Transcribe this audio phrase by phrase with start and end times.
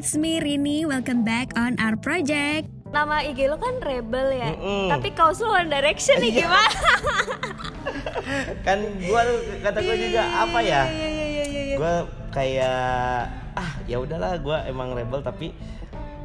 [0.00, 0.88] it's me Rini.
[0.88, 2.72] Welcome back on our project.
[2.88, 4.88] Nama IG lo kan Rebel ya, Mm-mm.
[4.88, 6.40] tapi kaos lo One Direction nih Iya.
[6.42, 6.80] gimana?
[8.66, 11.62] kan gua tuh kata gua juga apa ya Iya iya iya iya.
[11.62, 11.76] iya.
[11.76, 11.92] gua
[12.30, 13.20] kayak
[13.54, 15.52] ah ya udahlah gua emang rebel tapi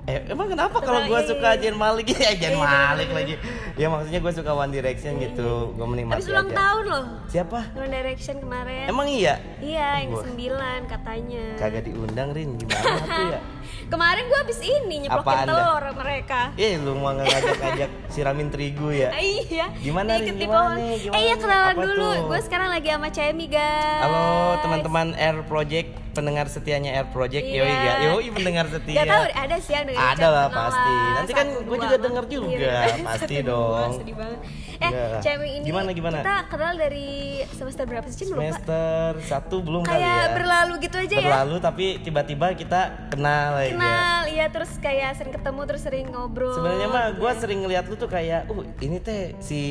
[0.06, 1.62] eh emang kenapa kalau gua Iya, suka iya.
[1.62, 3.34] Jen Malik ya Jen Iya, Malik lagi
[3.76, 6.56] ya maksudnya gua suka One Direction gitu gua menikmati Habis ulang aja.
[6.56, 8.88] tahun loh, siapa One Direction kemarin.
[8.88, 11.44] emang iya Iya, yang sembilan katanya.
[11.58, 13.42] kagak diundang Rin gimana tuh ya
[13.86, 15.46] Kemarin gua habis ini nyeplokin dah?
[15.46, 16.40] telur mereka.
[16.56, 19.68] eh lu mau ngajak-ngajak siramin terigu ya iya.
[19.76, 20.96] Gimana, di Gimana nih?
[21.00, 21.42] Gimana Eh iya nih?
[21.42, 22.10] kenalan Apa dulu.
[22.28, 24.02] Gue sekarang lagi sama Cemi guys.
[24.02, 24.26] Halo
[24.60, 27.58] teman-teman Air Project, pendengar setianya Air Project, Iya.
[27.58, 28.98] yoi ya, yoi pendengar setia.
[28.98, 30.94] Gak tau ada sih yang dengerin Ada lah pasti.
[31.14, 32.80] Nanti kan gue juga denger juga, Iya.
[33.10, 33.92] pasti dong.
[33.96, 34.40] sedih banget.
[34.76, 35.22] Eh, Enggak.
[35.22, 36.18] Cemi ini Gimana, gimana?
[36.20, 37.08] kita kenal dari
[37.50, 38.28] semester berapa sih?
[38.28, 40.34] Semester satu belum kali Kayak ya.
[40.36, 41.24] berlalu gitu aja ya.
[41.24, 43.72] Berlalu tapi tiba-tiba kita kenal aja.
[43.72, 46.56] Kenal, iya terus kayak sering ketemu terus sering ngobrol.
[46.56, 47.40] Sebenarnya mah gue ya.
[47.40, 49.62] sering ngeliat lu tuh kayak, uh ini teh si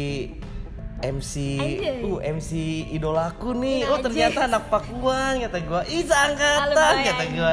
[1.04, 2.00] MC, Anjay.
[2.00, 2.50] uh MC
[2.96, 3.84] idolaku nih.
[3.84, 3.92] Anjay.
[3.92, 5.82] Oh ternyata anak Pakuan kata gue.
[5.92, 7.52] Ih seangkatan Alumni, kata gue.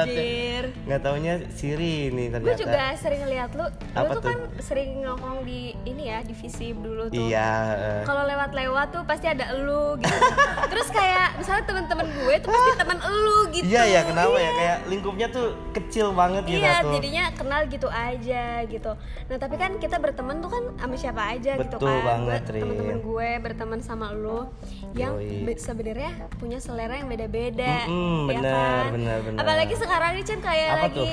[0.82, 2.48] Nggak taunya Siri nih ternyata.
[2.48, 4.28] Gue juga sering ngeliat lu, lu Apa tuh tuh?
[4.28, 7.22] kan sering ngomong di ini ya divisi dulu tuh.
[7.22, 7.50] Iya.
[7.72, 8.02] eh.
[8.02, 10.16] Kalau lewat-lewat tuh pasti ada elu gitu.
[10.72, 13.64] Terus kayak misalnya teman-teman gue tuh pasti teman elu gitu.
[13.64, 16.92] Iya ya kenapa ya kayak lingkupnya tuh kecil banget gitu Iya, tuh.
[16.92, 18.92] jadinya kenal gitu aja gitu.
[19.28, 22.02] Nah, tapi kan kita berteman tuh kan sama siapa aja gitu Betul kan.
[22.04, 24.50] banget, teman-teman gue berteman sama lo
[24.92, 25.14] yang
[25.54, 27.86] sebenarnya punya selera yang beda-beda.
[27.86, 28.84] Mm-mm, ya bener, kan?
[28.92, 29.38] bener, bener.
[29.38, 31.10] Apalagi sekarang nih Cen kayak Apa lagi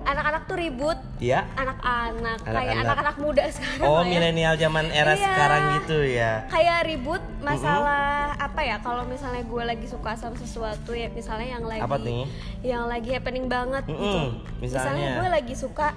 [0.00, 0.98] anak-anak tuh ribut.
[1.18, 1.44] Iya.
[1.52, 3.16] Anak-anak kayak Anak-anak.
[3.18, 4.08] muda sekarang Oh ya.
[4.08, 5.20] milenial zaman era Iya.
[5.20, 6.32] sekarang gitu ya.
[6.48, 11.64] kayak ribut masalah apa ya kalau misalnya gue lagi suka sama sesuatu ya misalnya yang
[11.66, 12.24] lagi Apa nih?
[12.62, 14.28] yang lagi happening banget gitu Mm-mm,
[14.58, 15.18] misalnya?
[15.18, 15.92] gue lagi suka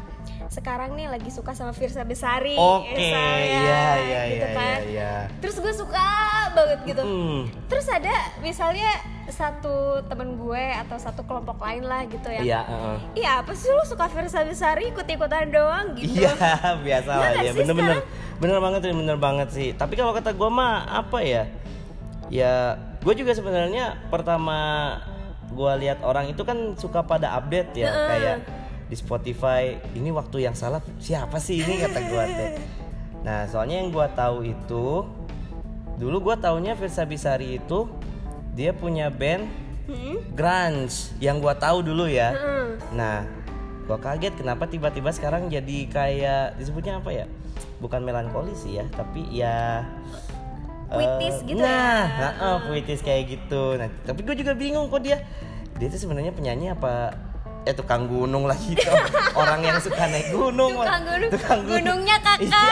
[0.52, 4.60] sekarang nih lagi suka sama Firsa Besari Oke, misalnya, iya iya gitu iya kan.
[4.60, 4.84] iya.
[4.84, 5.14] iya.
[5.40, 6.08] terus gue suka
[6.52, 7.42] banget gitu Mm.
[7.72, 8.12] terus ada
[8.44, 8.92] misalnya
[9.32, 12.62] satu temen gue atau satu kelompok lain lah gitu ya Iya.
[12.68, 12.98] heeh.
[13.16, 16.36] Iya apa sih lu suka Firsa Besari ikut-ikutan doang gitu Iya
[16.86, 17.98] biasa lah Iya ya sih bener-bener
[18.44, 19.70] bener banget bener banget sih.
[19.72, 21.48] Tapi kalau kata gue mah apa ya?
[22.28, 24.60] Ya gue juga sebenarnya pertama
[25.48, 28.38] gue lihat orang itu kan suka pada update ya kayak
[28.92, 32.52] di Spotify ini waktu yang salah siapa sih ini kata gue teh.
[33.24, 35.08] Nah soalnya yang gue tahu itu
[35.96, 37.88] dulu gue taunya Firsa Bisari itu
[38.52, 40.24] dia punya band Hmm?
[40.38, 42.32] grunge yang gue tahu dulu ya.
[42.32, 42.70] Mm.
[42.96, 43.28] Nah,
[43.90, 47.26] gua kaget kenapa tiba-tiba sekarang jadi kayak disebutnya apa ya?
[47.84, 49.84] Bukan melankoli sih ya, tapi ya
[50.92, 52.20] Puitis eh, gitu nah, ya.
[52.20, 53.80] Nah, eh, puitis kayak gitu.
[53.80, 55.24] Nah, tapi gue juga bingung kok dia
[55.80, 57.16] dia itu sebenarnya penyanyi apa
[57.62, 58.90] eh tukang gunung lagi tuh
[59.38, 61.30] orang yang suka naik gunung Tukang gunung.
[61.30, 62.50] Tukang Gunungnya kakak.
[62.50, 62.64] Iya.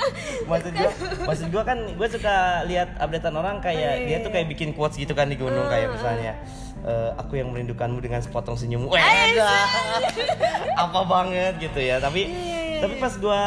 [0.50, 0.90] maksud gua
[1.24, 2.34] maksud gua kan gue suka
[2.66, 5.90] lihat updatean orang kayak Iya, dia tuh kayak bikin quotes gitu kan di gunung kayak
[5.90, 6.34] misalnya
[6.82, 8.90] eh, aku yang merindukanmu dengan sepotong senyummu.
[8.90, 8.98] Wah,
[10.82, 11.98] apa banget gitu ya.
[11.98, 13.40] Tapi Iya, tapi pas gua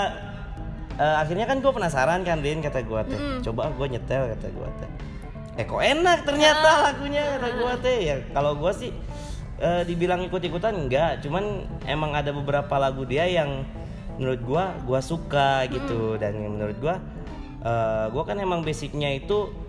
[0.96, 4.72] eh, akhirnya kan gue penasaran kan Din kata gua teh coba gue nyetel kata gua
[4.80, 4.90] teh
[5.56, 6.80] eh kok enak ternyata Ah.
[6.86, 8.92] lagunya kata gua teh ya kalau gua sih
[9.60, 11.24] eh, dibilang ikut-ikutan enggak.
[11.26, 13.64] Cuman emang ada beberapa lagu dia yang
[14.16, 16.16] menurut gua gua suka gitu.
[16.20, 16.96] Dan menurut gua
[17.64, 19.65] eh, gua kan emang basicnya itu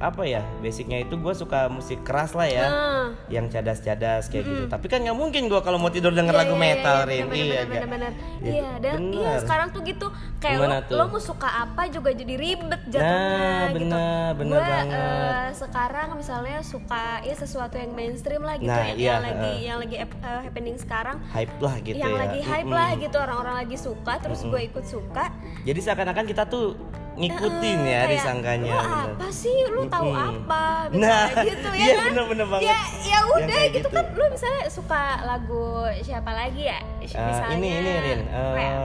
[0.00, 3.06] apa ya basicnya itu gua suka musik keras lah ya Ah.
[3.28, 7.04] yang cadas-cadas kayak gitu tapi kan nggak mungkin gua kalau mau tidur denger lagu metal
[7.04, 7.90] Rin bener, iya bener, gak?
[7.90, 9.12] bener, Ya, iya dan bener.
[9.14, 10.96] iya sekarang tuh gitu kayak Gimana lo, tuh?
[10.96, 14.96] lo mau suka apa juga jadi ribet jatuhnya Nah, gitu bener, bener Gua, banget.
[14.96, 19.50] eh, sekarang misalnya suka ya sesuatu yang mainstream lah gitu Nah, yang, iya, yang lagi
[19.62, 20.08] yang lagi eh,
[20.40, 22.72] happening sekarang hype lah gitu yang ya lagi hype Mm-mm.
[22.74, 25.28] lah gitu orang-orang lagi suka terus gue ikut suka
[25.60, 26.72] jadi seakan-akan kita tuh
[27.12, 29.10] ngikutin Eh, ya kayak, disangkanya "Lu bener.
[29.12, 29.56] apa sih?
[29.66, 30.30] Lu tahu Mm-mm.
[30.38, 30.64] apa
[31.02, 32.06] Nah, gitu ya iya, kan?
[32.08, 32.66] bener-bener banget.
[32.66, 33.88] ya ya udah gitu, gitu.
[33.90, 35.66] kan lu misalnya suka lagu
[35.98, 36.78] siapa lagi ya?
[36.98, 38.20] Eh, misalnya ini ini Rin.
[38.22, 38.78] Eh, apa ya?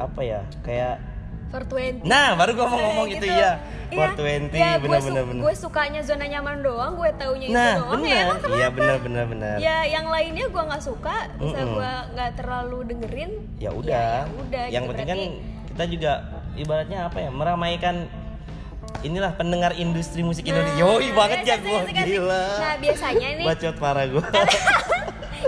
[0.00, 0.40] apa ya?
[0.60, 0.94] Kayak
[1.50, 3.58] 420 nah baru gua mau ngomong gitu, ya
[3.90, 5.42] Iya, 420 ya, gue bener-bener su- bener.
[5.42, 7.90] gue sukanya zona nyaman doang gue taunya itu nah doang.
[7.90, 8.22] Ya bener.
[8.22, 8.54] emang kenapa?
[8.54, 9.56] iya bener bener bener.
[9.58, 11.74] Ya yang lainnya gue nggak suka bisa Mm-mm.
[11.74, 13.32] gue nggak terlalu dengerin.
[13.58, 13.90] Ya udah.
[13.90, 15.18] ya udah yang gitu, penting kan
[15.66, 16.12] kita juga
[16.60, 18.04] ibaratnya apa ya meramaikan
[19.00, 21.80] inilah pendengar industri musik Nah, Indonesia yoi banget ya gua.
[21.80, 22.06] asik, asik.
[22.06, 22.44] gila.
[22.60, 24.24] Nah biasanya nih bacot parah gua.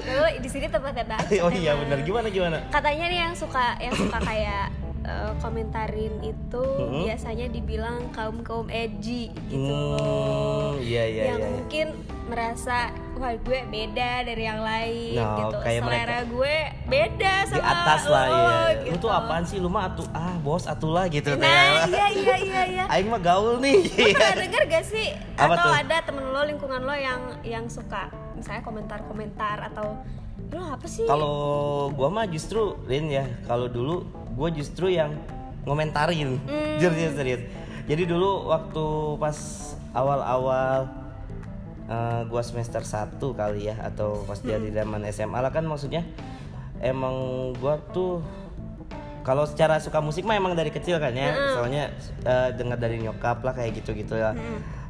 [0.09, 1.99] Lalu di sini tempatnya baca oh iya bener.
[2.06, 2.56] Gimana gimana?
[2.73, 4.73] Katanya nih yang suka yang suka kayak
[5.03, 7.05] eh, komentarin itu Mm-mm.
[7.05, 11.43] biasanya dibilang kaum kaum edgy gitu Hmm, iya iya yang iya.
[11.43, 11.53] iya.
[11.53, 11.87] mungkin
[12.25, 16.55] merasa wah gue beda dari yang lain No, gitu kayak selera mereka- gue
[16.87, 18.57] beda sama Di atas lah lo, ya.
[18.73, 18.97] Lu gitu.
[18.99, 19.59] tuh apaan sih?
[19.59, 23.21] Lu mah atuh ah bos atuh lah gitu nah iya iya iya iya Aing mah
[23.21, 23.85] gaul nih.
[23.85, 25.75] Lu pernah denger gak sih Apa atau tuh?
[25.77, 30.01] ada temen lo lingkungan lo yang yang suka misalnya komentar-komentar atau
[30.49, 31.35] lo apa sih Kalau
[31.91, 35.14] gua mah justru Lin ya, kalau dulu gua justru yang
[35.62, 36.40] ngomentarin.
[36.43, 36.79] Hmm.
[36.79, 37.43] Serius serius.
[37.82, 38.84] Jadi dulu waktu
[39.17, 39.37] pas
[39.93, 40.87] awal-awal
[41.84, 44.79] eh, gua semester 1 kali ya atau pas dia di Hmm.
[44.81, 46.06] zaman SMA lah kan maksudnya
[46.79, 47.14] emang
[47.56, 48.23] gua tuh
[49.23, 51.52] kalau secara suka musik mah emang dari kecil kan ya, Hmm.
[51.55, 51.84] soalnya
[52.23, 54.34] eh, dengar dari nyokap lah kayak gitu-gitu ya.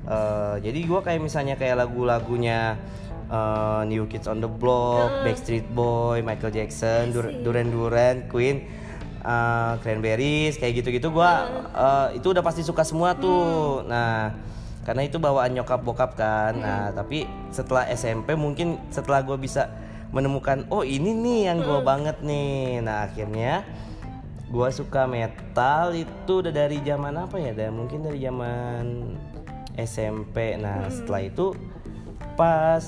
[0.02, 2.76] Eh, jadi gua kayak misalnya kayak lagu-lagunya
[3.28, 8.68] eh, New Kids on the Block, Backstreet Boy, Michael Jackson, Dur- Duran Duran, Queen,
[9.22, 13.86] eh, Cranberries, kayak gitu-gitu gua eh, itu udah pasti suka semua tuh.
[13.86, 14.34] Nah,
[14.82, 16.58] karena itu bawaan nyokap bokap kan.
[16.58, 17.24] Nah, tapi
[17.54, 19.70] setelah SMP mungkin setelah gua bisa
[20.12, 22.82] menemukan oh ini nih yang gua banget nih.
[22.82, 23.62] Nah, akhirnya
[24.50, 27.54] gua suka metal itu udah dari zaman apa ya?
[27.54, 28.84] Dan mungkin dari zaman
[29.78, 30.58] SMP.
[30.60, 31.56] Nah, setelah itu
[32.34, 32.84] pas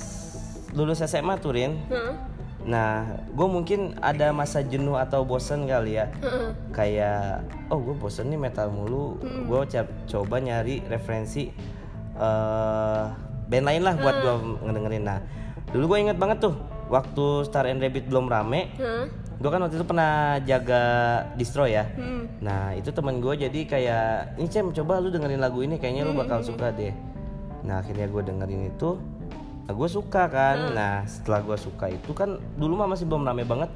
[0.74, 1.78] lulus SMA tuh Rin.
[1.88, 2.33] Heeh.
[2.64, 6.08] Nah, gue mungkin ada masa jenuh atau bosen kali ya.
[6.72, 9.20] Kayak, oh gue bosen nih metal mulu.
[9.22, 9.68] Gue
[10.08, 11.52] coba nyari referensi
[12.14, 13.04] eh
[13.44, 14.34] band lain lah buat gue
[14.64, 15.04] ngedengerin.
[15.04, 15.20] Nah,
[15.76, 16.56] dulu gue inget banget tuh
[16.88, 18.72] waktu Star and Rabbit belum rame.
[18.80, 19.06] Heeh.
[19.34, 20.82] Gue kan waktu itu pernah jaga
[21.34, 21.84] distro ya.
[21.98, 22.30] Hmm.
[22.38, 26.14] Nah itu teman gue jadi kayak ini Cem coba lu dengerin lagu ini kayaknya lu
[26.14, 26.94] bakal suka deh.
[27.66, 28.94] Nah akhirnya gue dengerin itu,
[29.64, 30.56] nah, gue suka kan.
[30.70, 33.70] Nah setelah gue suka itu kan dulu mah masih belum rame banget.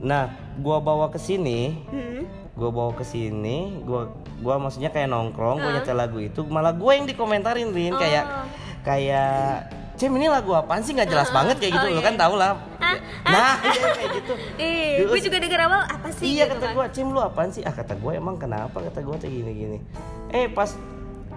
[0.00, 2.22] Nah gue bawa ke sini, Hmm.
[2.52, 4.00] gue bawa ke sini, gue
[4.38, 8.24] gua maksudnya kayak nongkrong, gue nyetel lagu itu, malah gue yang dikomentarin Rin kayak
[8.82, 12.58] kayak Cem ini lagu apaan sih nggak jelas banget kayak gitu, lu kan tau lah.
[13.24, 14.32] Nah iya, kayak gitu.
[14.58, 16.34] Terus- gue juga denger awal apa sih?
[16.34, 16.74] Iya gitu kata kan.
[16.74, 17.62] gue, Cim lu apaan sih?
[17.62, 18.82] Ah kata gue emang kenapa?
[18.82, 19.78] Kata gue kayak gini-gini.
[20.28, 20.74] Eh pas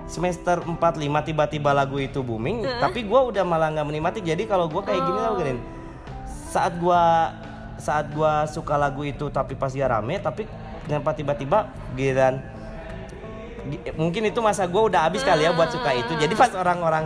[0.07, 4.19] semester 4 5 tiba-tiba lagu itu booming, tapi gue udah malah nggak menikmati.
[4.19, 5.53] Jadi kalau gue kayak gini tau gini.
[6.47, 7.03] Saat gue
[7.77, 10.49] saat gua suka lagu itu tapi pas dia rame, tapi
[10.83, 12.41] kenapa tiba-tiba giliran
[13.67, 16.15] gi- mungkin itu masa gue udah habis kali ya buat suka itu.
[16.15, 17.05] Jadi pas orang-orang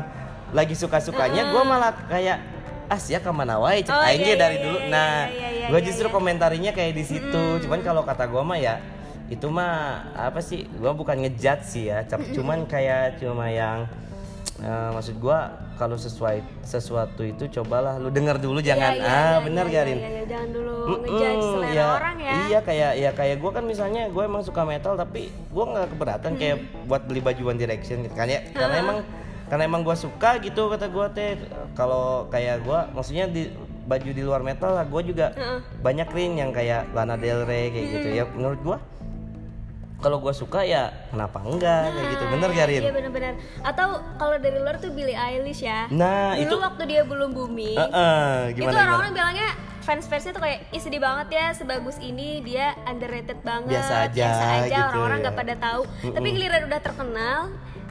[0.51, 2.37] lagi suka-sukanya, gue malah kayak
[2.85, 4.77] ah sia ke mana wae cek Oh, iya, ge dari iya, dulu.
[4.77, 6.13] iya, Nah, iya, iya, gue iya, justru iya.
[6.13, 7.43] komentarinya kayak di situ.
[7.63, 8.83] Cuman kalau kata gue mah ya
[9.31, 9.73] itu mah
[10.11, 10.67] apa sih?
[10.69, 12.03] Gue bukan ngejudge sih ya,
[12.35, 13.87] cuman kayak cuma yang
[14.59, 15.39] eh, maksud gue
[15.73, 19.73] kalau sesuai sesuatu itu cobalah lu denger dulu jangan Iya, iya, ah iya, bener iya,
[19.73, 19.97] Garin.
[19.97, 22.33] iya, iya, jangan dulu Mm-mm, ngejudge selera ya, orang ya.
[22.45, 26.31] Iya kayak ya kayak gue kan misalnya gue emang suka metal tapi gue nggak keberatan
[26.35, 26.85] kayak Hmm.
[26.85, 28.97] buat beli baju One Direction gitu kan ya karena emang
[29.47, 31.29] karena emang gue suka gitu kata gue teh
[31.73, 33.49] kalau kayak gue maksudnya di
[33.81, 35.33] baju di luar metal lah gue juga
[35.79, 38.15] banyak rin yang kayak Lana Del Rey kayak gitu Hmm.
[38.15, 38.77] ya menurut gue
[40.01, 42.81] kalau gue suka ya kenapa enggak kayak gitu bener gak Rin?
[42.81, 43.33] Iya benar-benar.
[43.61, 43.87] Atau
[44.17, 45.85] kalau dari luar tuh Billie Eilish ya.
[45.87, 48.85] Nah Dulu itu waktu dia belum booming, Heeh, itu gimana gimana?
[48.89, 49.49] orang-orang bilangnya
[49.81, 54.29] fans-fansnya tuh kayak ih sedih banget ya sebagus ini dia underrated banget Biasa aja,
[54.61, 55.23] aja gitu orang-orang ya.
[55.25, 55.81] nggak pada tahu
[56.13, 57.39] tapi giliran udah terkenal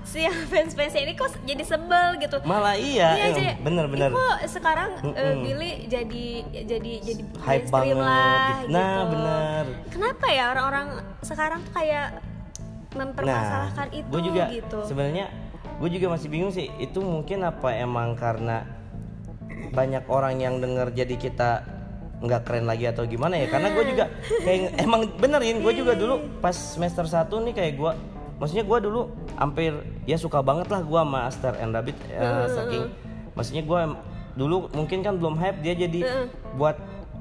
[0.02, 4.08] si yang fans-fansnya ini kok jadi sebel gitu Malah iya, Iya, em, jadi, bener-bener.
[4.08, 5.36] "Ih, kok sekarang eh, Mm-mm.
[5.42, 6.24] Billy jadi
[6.66, 8.66] jadi jadi Hype banget lah gitu.
[8.70, 9.06] Nah, gitu.
[9.10, 9.64] bener.
[9.88, 10.86] Kenapa ya orang-orang
[11.20, 12.06] sekarang tuh kayak
[12.90, 14.78] mempermasalahkan itu gue Nah, juga gitu?
[14.82, 15.26] sebenarnya
[15.78, 18.66] gue juga masih bingung sih itu mungkin apa emang karena
[19.70, 21.50] banyak orang yang denger jadi kita
[22.20, 24.04] nggak keren lagi atau gimana ya karena gue juga
[24.44, 27.92] kayak emang benerin gue juga dulu pas semester 1 nih kayak gue
[28.40, 29.00] maksudnya gue dulu
[29.36, 29.76] hampir
[30.08, 32.84] ya suka banget lah gue sama Star and Rabbit eh, saking
[33.36, 33.80] maksudnya gue
[34.34, 36.00] dulu mungkin kan belum hype dia jadi
[36.56, 36.80] buat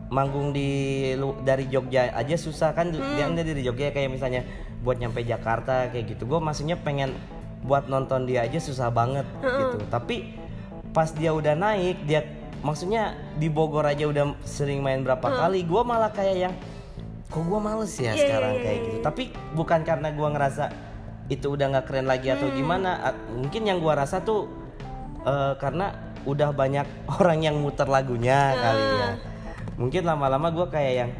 [0.10, 1.12] manggung di
[1.46, 4.42] dari Jogja aja susah kan dia dia dari Jogja kayak misalnya
[4.80, 6.24] buat nyampe Jakarta kayak gitu.
[6.26, 7.14] Gue maksudnya pengen
[7.68, 9.78] buat nonton dia aja susah banget gitu.
[9.92, 10.34] Tapi
[10.96, 12.26] pas dia udah naik dia
[12.66, 16.54] maksudnya di Bogor aja udah sering main berapa kali gue malah kayak yang
[17.30, 18.54] kok gue males ya Iya, sekarang?
[18.58, 18.98] iya, kayak iya, gitu.
[19.06, 19.24] tapi
[19.54, 20.66] bukan karena gue ngerasa
[21.30, 23.14] itu udah nggak keren lagi atau gimana?
[23.14, 24.50] A- mungkin yang gue rasa tuh
[25.24, 25.94] eh, karena
[26.26, 26.86] udah banyak
[27.22, 29.10] orang yang muter lagunya kali ya.
[29.80, 31.12] Mungkin lama-lama gue kayak yang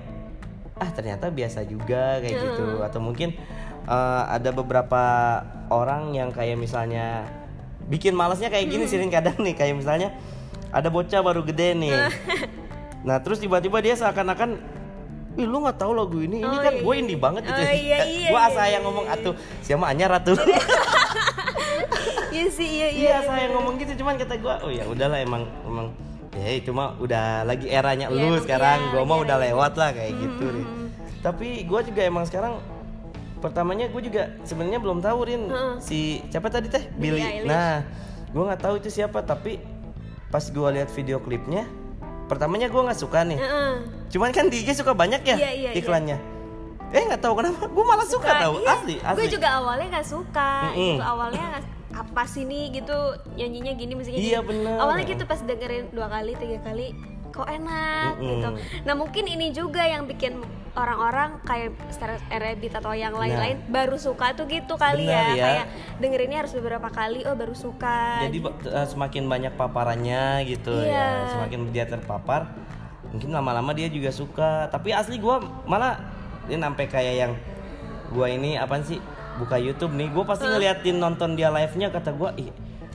[0.80, 2.82] ah ternyata biasa juga kayak gitu.
[2.82, 3.38] Atau mungkin
[3.86, 5.04] eh, ada beberapa
[5.70, 7.30] orang yang kayak misalnya
[7.90, 10.14] bikin malesnya kayak gini sih Rin, kadang nih kayak misalnya
[10.70, 11.98] ada bocah baru gede nih.
[13.06, 14.79] Nah terus tiba-tiba dia seakan-akan
[15.36, 17.02] Ih lu nggak tahu lagu ini, ini Oh, kan iya, gue iya.
[17.02, 17.54] indie banget gitu.
[17.56, 20.38] Oh, iya, iya, gue iya, asa yang ngomong atuh, siapa anyar atuh.
[22.30, 23.02] Iya sih, iya iya.
[23.02, 25.90] Iya, saya ngomong gitu cuman kata gue, oh ya udahlah emang emang
[26.32, 29.38] ya itu mah udah lagi eranya Iya, lu emang sekarang, iya, gue mah lagi udah
[29.44, 30.46] lewat lah kayak Hmm, gitu.
[30.48, 30.68] Rin.
[31.20, 32.54] Tapi gue juga emang sekarang
[33.40, 35.42] pertamanya gue juga sebenarnya belum tahu Rin
[35.82, 37.18] si siapa tadi teh Billy.
[37.20, 37.50] Eilish.
[37.50, 37.82] Nah,
[38.30, 39.58] gue nggak tahu itu siapa tapi
[40.30, 41.66] pas gue lihat video klipnya,
[42.30, 43.40] pertamanya gue nggak suka nih.
[43.42, 43.74] Heeh.
[44.14, 45.80] Cuman kan di IG suka banyak ya Iya, iya, iya.
[45.82, 46.18] iklannya.
[46.90, 48.74] Eh nggak tahu kenapa, gue malah suka, tahu iya.
[48.78, 49.18] asli asli.
[49.18, 50.52] Gue juga awalnya nggak suka.
[50.74, 50.96] Mm-mm.
[50.98, 52.98] Gitu, awalnya nggak apa sih nih gitu
[53.36, 54.78] nyanyinya gini musiknya Iya, bener.
[54.78, 56.94] Awalnya gitu pas dengerin dua kali tiga kali
[57.30, 58.30] kok enak Mm-mm.
[58.30, 58.50] gitu.
[58.84, 60.42] Nah mungkin ini juga yang bikin
[60.74, 61.74] orang-orang kayak
[62.30, 65.34] Rabbit atau yang lain-lain baru suka tuh gitu kali Nah.
[65.34, 65.36] Bener ya.
[65.36, 65.44] ya.
[65.44, 65.66] Kayak
[65.98, 68.24] dengerinnya harus beberapa kali oh baru suka.
[68.24, 70.94] Jadi ba- eh, semakin banyak paparannya gitu Iya.
[70.94, 72.54] ya, semakin dia terpapar,
[73.10, 74.70] mungkin lama-lama dia juga suka.
[74.70, 75.98] Tapi asli gue malah
[76.48, 77.34] ini sampai kayak yang
[78.10, 78.98] gue ini apaan sih
[79.38, 82.50] buka YouTube nih, gue pasti ngeliatin nonton dia live-nya kata gue, ih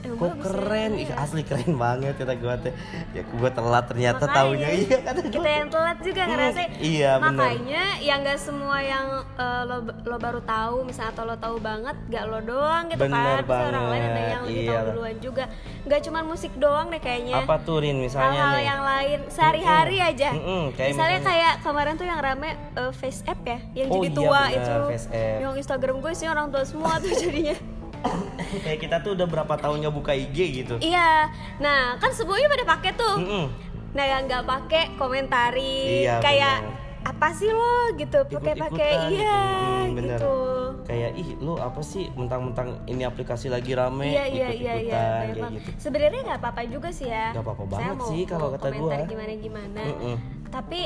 [0.05, 2.73] Eh, kok ya, keren, ih asli keren banget kata gue teh.
[3.11, 4.67] Ya gue telat ternyata Makanya, taunya.
[4.71, 7.27] Iya kata kita yang telat juga Hmm, ngerasa iya, bener.
[7.27, 11.95] makanya yang gak semua yang eh, lo lo baru tahu misalnya atau lo tahu banget
[12.07, 13.43] gak lo doang gitu Bener kan.
[13.43, 14.71] Bisa orang lain ada banget, yang lebih iya.
[14.71, 15.43] tahu duluan juga.
[15.83, 17.35] Gak cuma musik doang deh kayaknya.
[17.39, 18.65] Apa tuh Rin misalnya hal-hal nih?
[18.65, 20.29] yang lain sehari-hari aja.
[20.31, 23.97] Mm-mm, kayak misalnya, misalnya- kayak kemarin tuh yang rame eh, face app ya yang Oh
[23.97, 24.75] jadi iya, tua bener, itu.
[24.89, 25.37] Face app.
[25.39, 27.55] yang Instagram gue sih orang tua semua tuh jadinya
[28.57, 30.75] kayak kita tuh udah berapa tahunnya buka IG gitu.
[30.79, 33.45] iya nah kan semuanya pada pakai tuh Mm-mm.
[33.91, 36.75] Nah yang nggak pakai komentari Iya, kayak bener.
[37.07, 39.39] apa sih lo gitu pakai pakai Ikut-ikutan iya gitu.
[39.55, 40.17] Hmm, bener.
[40.17, 40.35] gitu.
[40.83, 44.93] kayak ih lu apa sih mentang-mentang ini aplikasi lagi rame Iya iya iya iya.
[45.23, 45.51] kayak banget.
[45.55, 47.31] gitu Sebenarnya nggak apa-apa juga sih ya.
[47.31, 49.07] Nggak apa-apa banget mau- sih kalau kata komentar gua.
[49.07, 49.81] gimana gimana.
[49.81, 50.15] Mm-mm.
[50.49, 50.81] Tapi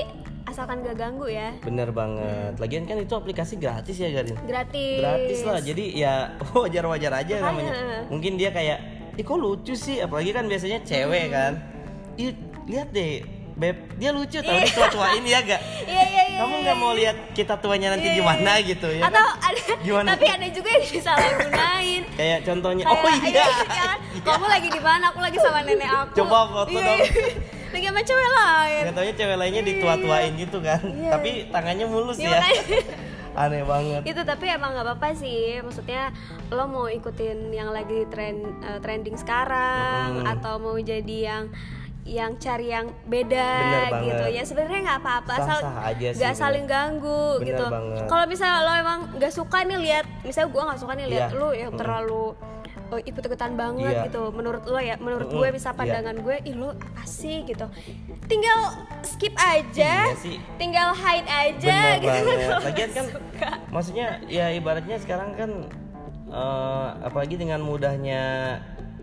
[0.50, 1.53] asalkan gak ganggu ya.
[1.62, 4.98] bener banget lagian kan itu aplikasi gratis ya Garin Gratis.
[4.98, 6.13] gratis lah jadi ya
[6.58, 7.46] wajar-wajar aja Makanya.
[7.46, 7.74] namanya
[8.08, 8.77] mungkin dia kayak
[9.13, 11.62] ih kok lucu sih apalagi kan biasanya cewek kan
[12.15, 12.34] ih
[12.65, 13.22] lihat deh
[13.53, 15.60] beb dia lucu tapi tua-tuain ya gak
[15.91, 16.38] Iya iya iya.
[16.39, 18.20] kamu nggak mau lihat kita tuanya nanti Iya, iya.
[18.24, 19.44] gimana gitu ya Atau kan?
[19.44, 20.08] ada Gimana?
[20.15, 22.01] tapi ada juga yang disalahgunain.
[22.20, 23.98] kayak contohnya Kayak, oh iya, kan?
[24.20, 25.03] Kamu lagi di mana?
[25.08, 26.13] Aku lagi sama nenek aku.
[26.15, 27.00] Coba foto Iya, dong.
[27.72, 27.76] Iya.
[27.76, 28.82] Lagi sama cewek lain.
[28.82, 31.12] Nggak taunya cewek lainnya ditua-tuain gitu kan Iya.
[31.12, 32.82] tapi tangannya mulus Iya, ya makanya.
[33.40, 36.12] aneh banget itu tapi emang nggak apa-apa sih maksudnya
[36.50, 40.34] lo mau ikutin yang lagi tren eh, trending sekarang Mm.
[40.34, 41.44] atau mau jadi yang
[42.04, 43.54] yang cari yang beda
[44.02, 45.58] gitu ya sebenarnya nggak apa-apa asal
[45.94, 47.66] nggak saling ganggu Bener gitu
[48.08, 51.38] kalau misalnya lo emang nggak suka nih lihat misalnya gue nggak suka nih lihat Iya.
[51.38, 52.26] lo yang terlalu
[52.89, 54.03] oh, ikut-ikutan banget Iya.
[54.05, 55.77] gitu menurut lo ya menurut gue bisa iya.
[55.77, 57.65] pandangan gue ih lo apa sih gitu
[58.25, 58.60] tinggal
[59.01, 60.38] skip aja Iya sih.
[60.55, 63.50] tinggal hide aja bener gitu banget lagian kan suka.
[63.69, 65.51] maksudnya ya ibaratnya sekarang kan
[66.27, 68.22] eh, apalagi dengan mudahnya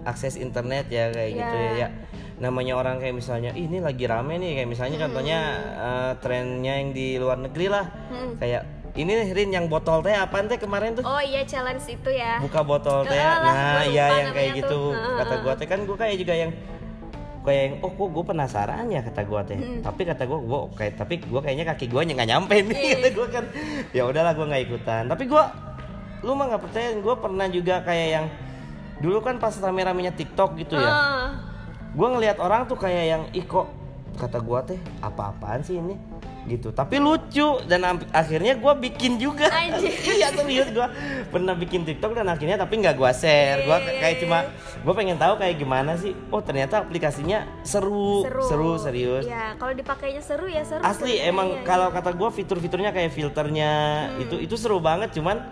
[0.03, 1.39] akses internet ya kayak Iya.
[1.41, 1.89] gitu ya, ya
[2.37, 5.39] namanya orang kayak misalnya "Ih, ini lagi rame nih kayak misalnya contohnya
[5.75, 8.37] eh, trennya yang di luar negeri lah Hmm.
[8.37, 11.05] kayak ini Rin yang botol teh apaan teh kemarin tuh?
[11.05, 12.41] Oh iya challenge itu ya.
[12.41, 13.17] buka botol teh.
[13.17, 14.89] Lah, nah ya lupa yang kayak gitu tuh.
[15.21, 15.67] Kata gua teh.
[15.69, 16.51] Kan gua kayak juga yang
[17.47, 19.59] kayak yang oh kok gue penasaran ya kata gua teh.
[19.85, 22.95] Tapi kata gua gua kayak tapi gua kayaknya kaki gua nggak nyampe nih Iya.
[22.99, 23.45] kata gua kan.
[23.93, 25.03] Ya udahlah gua nggak ikutan.
[25.07, 25.45] Tapi gua
[26.25, 26.89] lu mah nggak percaya.
[26.99, 28.27] Gua pernah juga kayak yang
[28.99, 30.89] dulu kan pas rame-ramenya TikTok gitu ya.
[30.89, 31.29] Ah,
[31.93, 33.69] gua ngelihat orang tuh kayak yang ih kok
[34.17, 36.16] kata gua teh apa-apaan sih ini
[36.47, 36.71] gitu.
[36.71, 39.51] Tapi lucu dan akhirnya gua bikin juga.
[40.17, 40.89] Iya serius gua
[41.29, 43.63] pernah bikin TikTok dan akhirnya tapi nggak gua share.
[43.63, 44.01] Gua Iya.
[44.01, 44.39] kayak cuma
[44.81, 46.15] gua pengen tahu kayak gimana sih.
[46.31, 48.25] Oh ternyata aplikasinya seru.
[48.47, 49.27] Seru, serius.
[49.27, 50.81] Iya, kalau dipakainya seru ya seru.
[50.81, 53.71] asli sebenarnya, emang iya, kalau kata gua fitur-fiturnya kayak filternya
[54.09, 54.23] Hmm.
[54.23, 55.13] itu itu seru banget.
[55.13, 55.43] Cuman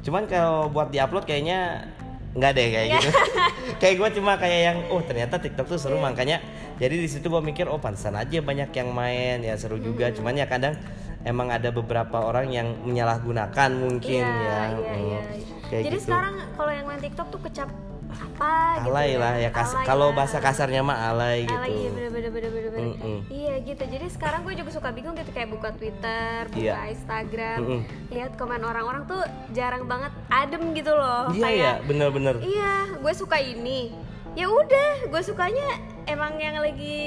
[0.00, 1.84] cuman kalau buat diupload kayaknya
[2.30, 3.08] nggak deh kayak gitu.
[3.80, 6.04] Kayak gua cuma kayak yang oh ternyata TikTok tuh seru Iya.
[6.04, 6.36] makanya
[6.80, 10.16] jadi di situ gua mikir oh pantesan aja banyak yang main ya seru juga Hmm.
[10.16, 10.74] cuman ya kadang
[11.22, 15.20] emang ada beberapa orang yang menyalahgunakan mungkin Iya, ya iya, Hmm, iya.
[15.66, 16.04] kayak Jadi gitu.
[16.06, 17.68] sekarang kalau yang main TikTok tuh kecap
[18.10, 21.88] apa gitu alay lah ya kas- Alay kalau bahasa kasarnya mah alay gitu Alay, iya
[21.90, 22.88] bener bener bener bener bener.
[22.90, 23.18] Mm-mm.
[23.28, 23.82] Iya gitu.
[23.86, 26.90] Jadi sekarang gue juga suka bingung gitu kayak buka Twitter, buka Iya.
[26.90, 27.80] Instagram, Mm-mm.
[28.10, 31.30] lihat komen orang-orang tuh jarang banget adem gitu loh.
[31.30, 33.94] iya ya kayak bener-bener Iya, gue suka ini.
[34.32, 35.68] Ya udah, gue sukanya
[36.10, 36.98] emang yang lagi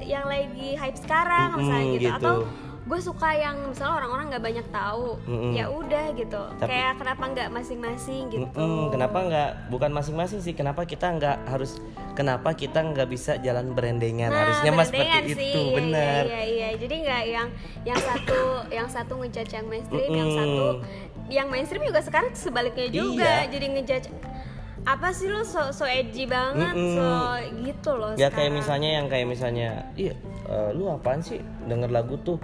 [0.00, 2.02] yang lagi hype sekarang Mm-mm, misalnya gitu.
[2.02, 2.16] gitu.
[2.16, 2.34] Atau
[2.84, 5.52] gue suka yang misalnya orang-orang nggak banyak tahu Mm-mm.
[5.52, 10.52] ya udah gitu Tapi- kayak kenapa nggak masing-masing gitu Mm-mm, kenapa nggak bukan masing-masing sih
[10.52, 11.80] kenapa kita nggak harus
[12.12, 15.48] kenapa kita nggak bisa jalan berendengan Nah, harusnya mas seperti sih.
[15.48, 16.68] itu Iya, benar Iya, iya, iya.
[16.76, 17.48] Jadi nggak yang
[17.84, 18.38] yang satu
[18.68, 20.36] yang satu ngejudge yang mainstream, yang Mm-mm.
[20.36, 20.64] satu
[21.26, 22.92] yang mainstream juga sekarang sebaliknya Iya.
[22.92, 23.32] juga.
[23.48, 24.08] Jadi ngejudge
[24.84, 26.92] apa sih lo so so edgy banget, Mm-mm.
[26.92, 27.06] so
[27.58, 28.12] gitu loh.
[28.14, 28.52] ya kayak sekarang.
[28.54, 30.12] misalnya yang kayak misalnya iya
[30.44, 32.36] eh, lu apaan sih denger lagu tuh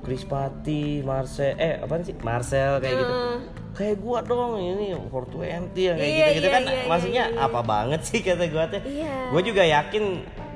[0.00, 3.14] Chris Patti, Marcel, eh apaan sih Marcel kayak gitu
[3.70, 7.36] kayak gua dong ini 420 yang kayak Iya, gitu gitu iya, kan iya, maksudnya iya,
[7.36, 7.44] iya.
[7.44, 9.30] apa banget sih kata gua teh Iya.
[9.30, 10.04] gue juga yakin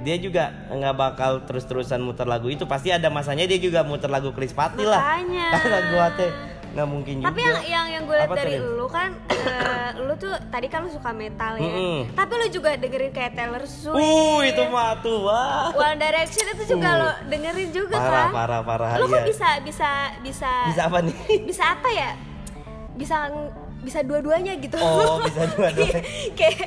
[0.01, 4.31] dia juga nggak bakal terus-terusan muter lagu itu pasti ada masanya dia juga muter lagu
[4.31, 5.01] Chris Patti lah
[5.51, 6.31] kata gua teh
[6.75, 8.67] nggak mungkin juga Tapi yang yang yang gue lihat tuh, dari Rin?
[8.75, 11.65] lu kan, eh, lu tuh tadi kan lu suka metal ya.
[11.65, 11.99] Mm-mm.
[12.13, 13.95] Tapi lu juga dengerin kayak Taylor Swift.
[13.97, 16.99] uh itu mah tuh wah One Direction itu juga Uh.
[16.99, 18.31] lo dengerin juga parah kan?
[18.33, 19.25] parah parah Lu kok iya.
[19.25, 19.91] bisa bisa
[20.21, 22.11] bisa bisa apa nih bisa apa ya
[22.93, 23.17] bisa
[23.81, 26.01] bisa dua-duanya gitu Oh, bisa dua-duanya.
[26.33, 26.59] kayak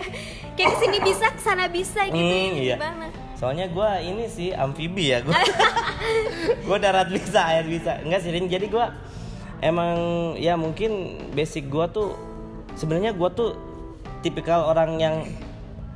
[0.54, 2.76] kayak ke sini bisa ke sana bisa gitu Hmm, iya.
[2.76, 5.38] gimana Soalnya gua ini sih amfibi ya gua.
[6.66, 8.02] gua darat bisa, air bisa.
[8.02, 8.46] Enggak sih, Rin.
[8.46, 8.90] jadi gua
[9.60, 9.98] emang
[10.38, 10.92] ya mungkin
[11.34, 12.14] basic gua tuh
[12.78, 13.58] sebenarnya gua tuh
[14.22, 15.16] tipikal orang yang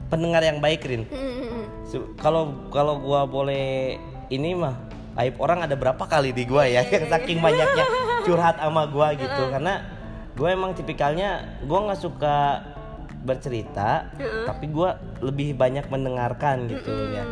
[0.10, 1.08] pendengar yang baik, Rin.
[1.08, 1.88] Mm-mm.
[1.88, 3.96] Su- Kalau kalau gua boleh
[4.28, 4.76] ini mah
[5.20, 7.86] aib orang ada berapa kali di gua ya yang saking banyaknya
[8.24, 9.44] curhat sama gua gitu.
[9.52, 9.84] Karena
[10.32, 12.64] gue emang tipikalnya gua nggak suka
[13.22, 14.10] bercerita
[14.48, 17.24] tapi gua lebih banyak mendengarkan gitu ya.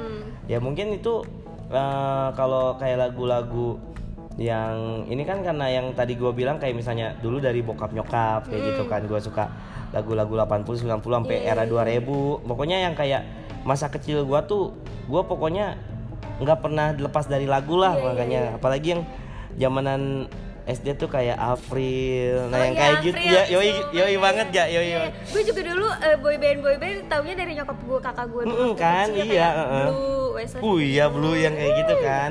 [0.46, 1.24] Ya mungkin itu
[1.70, 3.80] eh, kalau kayak lagu-lagu
[4.40, 8.62] yang ini kan karena yang tadi gua bilang kayak misalnya dulu dari bokap nyokap kayak
[8.72, 9.52] gitu kan gua suka
[9.92, 13.28] lagu-lagu 80 90 sampai era 2000 pokoknya yang kayak
[13.68, 14.72] masa kecil gua tuh
[15.12, 15.76] gua pokoknya
[16.40, 18.56] nggak pernah lepas dari lagu lah makanya.
[18.56, 19.02] apalagi yang
[19.60, 20.32] zamanan
[20.70, 23.18] SD tuh kayak April nah Oh yang iya, kayak gitu.
[23.20, 23.90] Ya yoi itu.
[23.92, 24.86] yoi banget ya yoi.
[24.88, 28.72] Iya, gue juga dulu eh, boyband boyband taunya dari nyokap gue kakak gue dulu Mm-mm,
[28.72, 29.86] waktu kan, iya, kayak heeh.
[29.90, 32.30] Blue, Side Uh iya blue yang kayak gitu kan.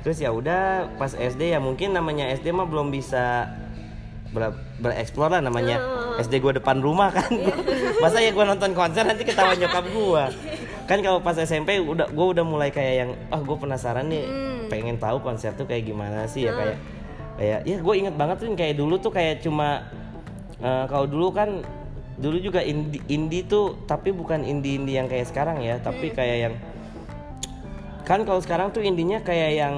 [0.00, 3.50] Terus ya udah pas SD ya mungkin namanya SD mah belum bisa
[4.30, 5.80] ber bereksplor lah namanya.
[6.20, 7.28] SD gua depan rumah kan.
[8.02, 10.24] Masa ya gua nonton konser nanti ketawa nyokap gua.
[10.90, 14.26] Kan kalau pas SMP udah gua udah mulai kayak yang ah gua penasaran nih
[14.66, 16.48] pengen tahu konser tuh kayak gimana sih?
[16.48, 16.76] Ya kayak
[17.40, 19.88] kayak ya gue inget banget tuh kayak dulu tuh kayak cuma
[20.60, 21.64] eh, kalau dulu kan
[22.20, 26.36] dulu juga indie, indie tuh tapi bukan indie indie yang kayak sekarang ya tapi kayak
[26.36, 26.54] yang
[28.02, 29.76] kan kalau sekarang tuh indinya kayak yang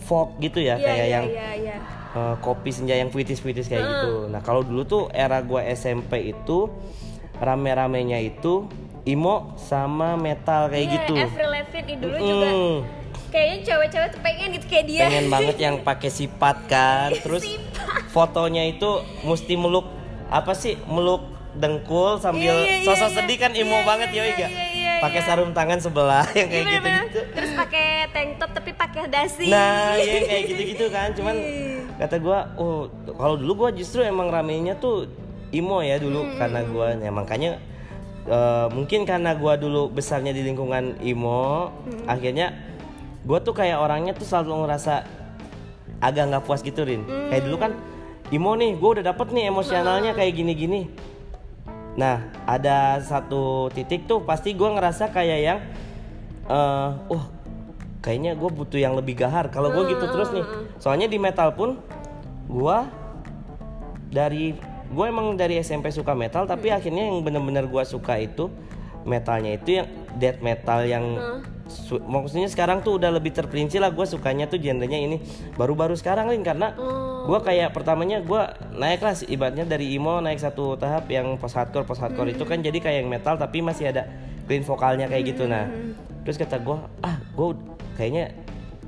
[0.00, 1.76] folk gitu ya Iya, kayak iya, yang iya, iya.
[2.12, 4.12] eh, kopi senja yang puitis-puitis kayak gitu.
[4.26, 6.70] Nah kalau dulu tuh era gua SMP itu
[7.36, 8.64] rame-ramenya itu
[9.04, 11.14] imo sama metal kayak Iya, gitu.
[11.14, 12.76] Avril Lavigne dulu juga Mm,
[13.26, 17.10] kayaknya cewek-cewek tuh pengen gitu kayak dia pengen banget yang pakai sipat kan.
[17.14, 17.44] Terus
[18.08, 18.88] fotonya itu
[19.22, 19.86] mesti meluk
[20.26, 21.22] apa sih meluk
[21.56, 23.16] dengkul sambil Iya, iya, sosok iya.
[23.16, 26.88] sedih kan imo Iya, banget ya iya, iya, Pakai sarung tangan sebelah yang kayak gitu
[26.88, 27.20] gitu.
[27.32, 31.12] terus pakai tank top tapi pakai dasi Nah, ya kayak gitu-gitu kan.
[31.12, 31.36] Cuman
[31.96, 35.08] kata gua, oh, kalau dulu gua justru emang ramenya tuh
[35.48, 36.36] imo ya dulu Hmm.
[36.36, 37.50] karena gua ya makanya
[38.26, 42.04] eh, mungkin karena gua dulu besarnya di lingkungan imo, Hmm.
[42.08, 42.56] akhirnya
[43.22, 45.04] gua tuh kayak orangnya tuh selalu ngerasa
[45.98, 47.04] agak nggak puas gitu, Rin.
[47.04, 47.28] Hmm.
[47.30, 47.72] Kayak dulu kan
[48.28, 50.88] imo nih, gua udah dapet nih emosionalnya kayak gini-gini.
[51.96, 55.58] Nah, ada satu titik tuh pasti gua ngerasa kayak yang
[56.46, 57.24] eh oh
[58.04, 59.50] kayaknya gue butuh yang lebih gahar.
[59.50, 60.46] Kalau gue gitu terus nih.
[60.78, 61.80] soalnya di metal pun
[62.46, 62.78] gue
[64.14, 64.54] dari
[64.86, 68.46] gue emang dari SMP suka metal tapi akhirnya yang bener-bener gue suka itu
[69.02, 71.04] metalnya itu yang death metal yang
[71.66, 73.90] su- maksudnya sekarang tuh udah lebih terperinci lah.
[73.90, 75.18] Gue sukanya tuh genrenya ini
[75.58, 76.78] baru-baru sekarang Lin karena
[77.26, 78.42] gue kayak pertamanya gue
[78.78, 82.62] naik lah ibaratnya dari emo naik satu tahap yang post hardcore post hardcore itu kan
[82.62, 84.06] jadi kayak yang metal tapi masih ada
[84.46, 85.50] clean vokalnya kayak gitu.
[85.50, 85.66] Nah
[86.22, 87.48] terus kata gue ah gue
[87.98, 88.30] kayaknya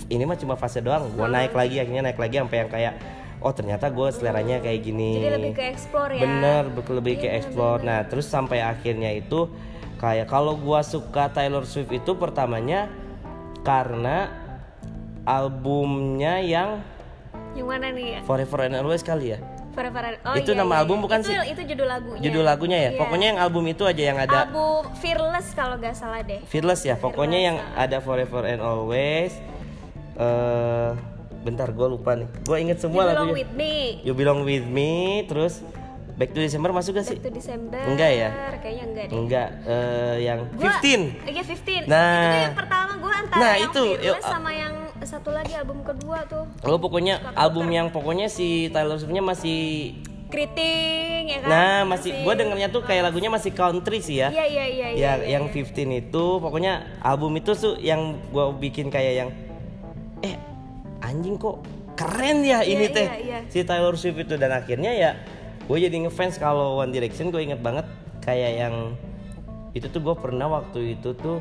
[0.06, 2.94] ini mah cuma fase doang gue naik lagi akhirnya naik lagi sampai yang kayak
[3.42, 5.18] oh ternyata gue seleranya kayak gini.
[5.18, 6.22] Jadi lebih ke explore ya?
[6.22, 7.82] Bener lebih ke explore.
[7.82, 9.50] nah terus sampai akhirnya itu
[9.98, 12.86] kayak kalau gua suka Taylor Swift itu pertamanya
[13.66, 14.30] karena
[15.26, 16.80] albumnya yang
[17.54, 18.20] yang mana nih?
[18.22, 19.38] Forever and Always kali ya?
[19.70, 21.04] Forever and- oh Itu iya, nama iya, album iya.
[21.04, 21.36] bukan itu, sih?
[21.48, 22.22] itu judul lagunya.
[22.24, 22.90] Judul lagunya ya?
[22.90, 22.98] Iya.
[22.98, 24.38] pokoknya yang album itu aja yang ada.
[24.44, 26.40] Album Fearless kalau nggak salah deh.
[26.44, 26.94] Fearless ya?
[26.96, 29.32] Pokoknya yang ada Forever and Always
[30.16, 30.90] eh
[31.38, 32.26] bentar gua lupa nih.
[32.42, 33.36] Gua inget semua You Belong lagunya.
[33.38, 33.74] With Me.
[34.02, 34.92] You Belong With Me
[35.24, 35.62] terus
[36.18, 37.14] Back to December masuk gak sih?
[37.14, 37.78] Back to December.
[37.78, 38.28] Enggak ya?
[38.58, 39.14] kayaknya enggak deh.
[39.14, 42.26] Enggak eh yang Gua- 15 Iya 15 Nah.
[42.26, 44.74] Itu yang pertama gue antara Nah, yang itu, Fearless yuk, sama yang
[45.08, 49.96] satu lagi album kedua tuh Lo pokoknya album yang pokoknya si Taylor Swift-nya masih
[50.28, 54.28] Kriting ya kan Nah, masih gue dengernya tuh kayak lagunya masih country sih ya.
[54.28, 55.64] Iya iya iya iya Ya, iya, yang iya.
[55.64, 59.28] 15 itu pokoknya album itu tuh yang gue bikin kayak yang
[60.20, 60.36] eh
[61.00, 61.64] anjing kok
[61.96, 63.38] keren ya ini Iya, teh iya, iya.
[63.48, 65.10] si Taylor Swift itu dan akhirnya ya
[65.64, 67.88] gue jadi ngefans kalau One Direction gue inget banget
[68.20, 68.74] kayak yang
[69.72, 71.40] itu tuh gue pernah waktu itu tuh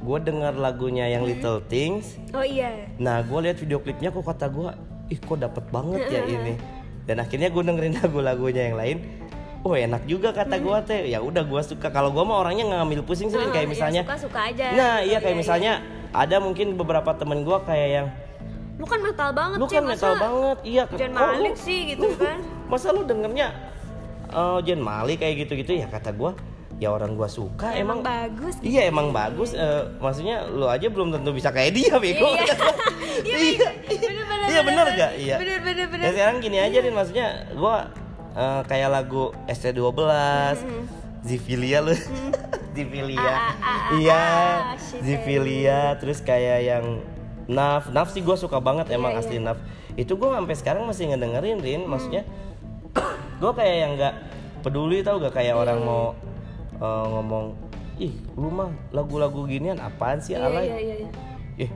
[0.00, 1.30] gue denger lagunya yang Hmm.
[1.30, 4.68] Little Things Oh iya Nah, gue lihat video klipnya kok kata gue,
[5.08, 6.56] ih kok dapet banget ya ini.
[7.02, 8.98] Dan akhirnya gue dengerin lagu-lagunya yang lain.
[9.60, 11.00] Oh enak juga kata gue teh.
[11.06, 11.88] Ya udah gue suka.
[11.88, 14.02] Kalau gue mah orangnya nggak ngambil pusing sih Oh, kayak ya misalnya.
[14.02, 15.72] suka-suka aja Nah iya gitu, kayak misalnya
[16.10, 18.06] ada mungkin beberapa temen gue kayak yang
[18.74, 20.82] Lu kan metal banget lu kan masa metal banget, iya.
[20.84, 23.52] Kok lu- Malik sih gitu kan Masa lu dengernya
[24.26, 26.32] eh Jen Malik kayak gitu-gitu ya kata gue.
[26.80, 28.08] Ya orang gue suka Emang emang.
[28.32, 29.52] bagus Iya emang bagus.
[29.52, 32.32] eh, maksudnya lu aja belum tentu bisa kayak dia, bego.
[33.20, 33.36] Iya.
[33.36, 33.68] Iya.
[34.48, 35.12] Iya bener gak?
[35.14, 35.36] Iya.
[35.36, 36.04] Bener-bener bener.
[36.04, 37.92] Ya sekarang gini aja nih maksudnya gua
[38.32, 40.00] eh, kayak lagu ST12,
[41.20, 41.92] Zivilia lu.
[42.76, 43.20] Zivilia.
[43.20, 44.22] Ah, ah, ah, Iya.
[45.04, 46.84] Zivilia terus kayak yang
[47.44, 49.52] Naf, Naf sih gua suka banget emang Iya, asli iya.
[49.52, 49.58] Naf.
[49.94, 52.24] Itu gua sampai sekarang masih ngedengerin Rin, maksudnya
[53.42, 54.14] gua kayak yang nggak
[54.60, 56.16] peduli tau gak kayak Iya, orang mau
[56.80, 57.46] eh, ngomong
[58.00, 61.10] ih lu mah lagu-lagu ginian apaan sih Iya alay iya iya iya.
[61.68, 61.70] ih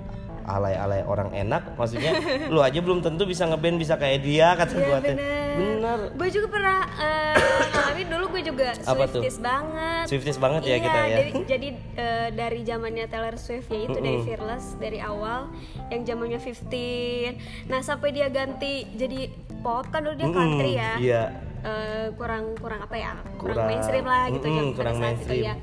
[0.44, 2.20] alay-alay orang enak maksudnya
[2.52, 5.16] lu aja belum tentu bisa ngeband bisa kayak dia kata Iya gua teh
[5.54, 5.98] bener.
[6.18, 7.34] Gue juga pernah eh,
[7.72, 9.22] ngalamin dulu gue juga Apa tuh?
[9.22, 10.04] Swifties banget.
[10.10, 11.16] Swifties banget ya iya, kita ya.
[11.18, 15.50] Jadi, jadi eh, dari zamannya Taylor Swift ya itu dari Fearless dari awal
[15.94, 17.70] yang zamannya 15.
[17.70, 19.30] Nah sampai dia ganti jadi
[19.64, 20.92] pop kan dulu dia country ya.
[21.00, 21.22] iya
[21.64, 23.12] Eh, kurang kurang apa ya?
[23.34, 25.42] Kurang, Kurang- mainstream lah gitu Mm-mm, ya kurang itu mainstream.
[25.42, 25.54] ya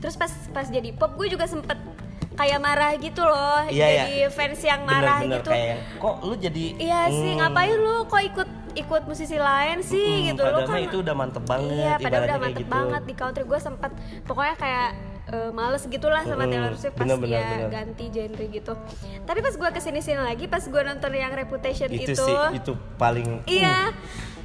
[0.00, 1.76] terus pas pas jadi pop gue juga sempet
[2.32, 3.68] kayak marah gitu loh.
[3.68, 5.50] Iya, jadi fans yang marah bener-bener gitu.
[5.50, 10.00] kayak kok lu jadi iya sih Hmm, ngapain lu kok ikut ikut musisi lain sih?
[10.00, 10.42] Hmm, gitu.
[10.42, 12.72] Lo padahal kan itu udah mantep banget iya padahal udah mantep gitu.
[12.72, 13.42] banget di country.
[13.44, 13.92] Gue sempet
[14.24, 14.88] pokoknya kayak
[15.28, 17.68] eh, males gitulah sama Mm-mm, Taylor Swift pas bener, bener, dia bener.
[17.70, 18.72] ganti genre gitu.
[19.20, 22.36] Tapi pas gue ke sini sini lagi pas gue nonton yang Reputation itu itu sih
[22.56, 23.92] itu paling Iya,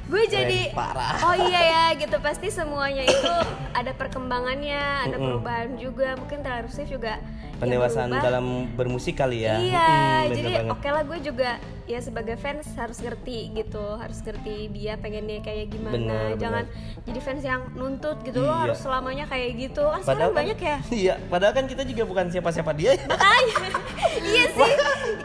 [0.06, 1.18] gue jadi parah.
[1.20, 3.32] oh iya ya gitu pasti semuanya itu
[3.72, 5.26] ada perkembangannya, ada Mm-mm.
[5.36, 6.14] perubahan juga.
[6.14, 7.18] Mungkin Swift juga
[7.56, 9.88] pendewasaan dalam bermusik kali ya Iya,
[10.28, 14.94] bener jadi oke lah gue juga ya sebagai fans harus ngerti gitu, harus ngerti dia
[14.94, 15.94] pengennya kayak gimana.
[15.94, 16.64] Bener, Jangan
[17.02, 18.62] jadi fans yang nuntut gitu lo Iya.
[18.62, 19.82] harus selamanya kayak gitu.
[19.82, 20.76] Kan sekarang kan- banyak ya.
[21.02, 23.04] iya padahal kan kita juga bukan siapa-siapa dia ya.
[23.06, 23.56] Makanya
[24.30, 24.72] iya sih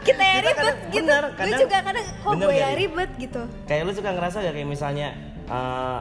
[0.00, 0.96] kita Kita ribet kadang- gitu.
[0.98, 2.74] bener, gue kadang- juga kadang kok bener gue nih?
[2.76, 3.42] ribet gitu.
[3.64, 5.08] kayak lu suka ngerasa gak kayak misalnya
[5.44, 6.00] eh,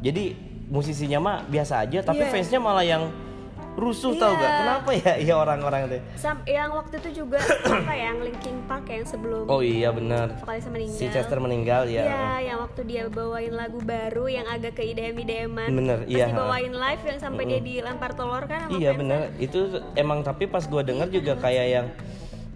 [0.00, 0.24] jadi
[0.66, 2.30] musisinya mah biasa aja tapi Iya.
[2.30, 3.04] fansnya malah yang
[3.74, 4.38] rusuh tau Iya.
[4.38, 8.62] gak kenapa ya iya orang-orang itu Sam, yang waktu itu juga apa ya, yang Linkin
[8.64, 10.94] Park yang sebelum oh iya benar vokalisnya meninggal.
[10.96, 15.18] si Chester meninggal ya Iya, yang waktu dia bawain lagu baru yang agak ke IDM
[15.18, 15.68] IDM-an.
[15.68, 19.60] Bener, Pas iya, dibawain live yang sampai dia dilempar telur kan sama Iya bener itu
[19.94, 21.86] emang tapi pas gua denger juga kayak yang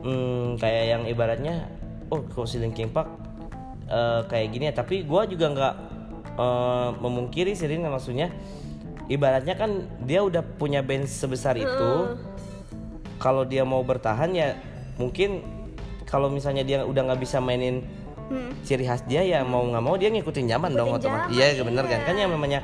[0.02, 1.66] hmm, kayak yang ibaratnya
[2.08, 3.08] oh si Linkin Park
[3.88, 4.74] eh, kayak gini ya.
[4.74, 5.74] Tapi gua juga nggak
[6.38, 8.32] eh, memungkiri sih Rin, maksudnya
[9.08, 12.16] ibaratnya kan dia udah punya band sebesar itu.
[13.18, 14.54] Kalau dia mau bertahan ya
[14.98, 15.42] mungkin
[16.06, 17.82] kalau misalnya dia udah nggak bisa mainin
[18.28, 18.52] Hmm.
[18.60, 21.32] ciri khas dia ya mau nggak mau dia ngikutin zaman dong otomatis.
[21.32, 22.04] iya bener kan?
[22.04, 22.06] Iya.
[22.12, 22.60] kan yang namanya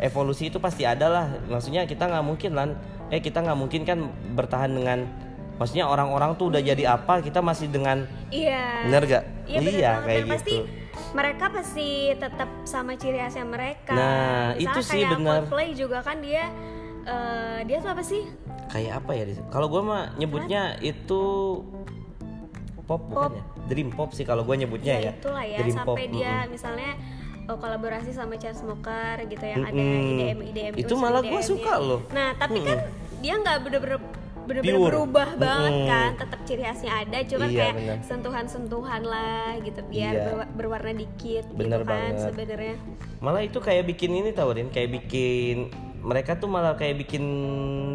[0.00, 1.26] evolusi itu pasti ada lah.
[1.44, 2.70] Maksudnya kita nggak mungkin lan.
[3.12, 5.04] Eh kita nggak mungkin kan bertahan dengan
[5.54, 8.84] maksudnya orang-orang tuh udah jadi apa kita masih dengan Iya.
[8.84, 10.04] bener gak Iya, bener iya banget.
[10.04, 13.94] kayak Dan pasti gitu mereka pasti tetap sama ciri khasnya mereka.
[13.94, 15.42] Nah, Misalnya itu sih bener.
[15.42, 16.50] Coldplay juga kan dia
[17.04, 18.22] eh, dia tuh apa sih?
[18.66, 21.22] kayak apa ya kalau gue mah nyebutnya itu
[22.84, 25.86] pop bukan ya dream pop sih kalau gue nyebutnya ya, ya itulah ya dream sampai
[25.86, 26.50] pop dia mm-mm.
[26.50, 26.90] misalnya
[27.44, 30.10] oh, kolaborasi sama Chainsmoker gitu yang ada Mm-mm.
[30.10, 31.44] IDM IDM Itu malah IDM-nya.
[31.44, 32.00] suka loh.
[32.10, 32.78] nah tapi kan
[33.20, 34.00] dia nggak bener-bener
[34.44, 34.90] bener-bener Pure.
[34.90, 37.96] berubah banget kan tetap ciri khasnya ada cuman Iya, kayak bener.
[38.02, 40.24] sentuhan-sentuhan lah gitu biar Iya.
[40.24, 42.76] berwa- berwarna dikit Bener gitu kan sebenarnya
[43.18, 47.24] malah itu kayak bikin ini tau Rin kayak bikin mereka tuh malah kayak bikin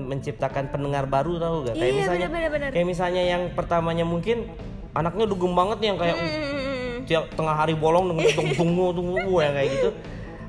[0.04, 2.70] menciptakan pendengar baru tau gak kayak Iya, misalnya bener-bener.
[2.72, 4.50] kayak misalnya yang pertamanya mungkin
[4.92, 7.06] anaknya dugem banget nih yang kayak Mm-mm.
[7.06, 9.90] tiap tengah hari bolong dengan tunggu tunggu tunggu yang kayak gitu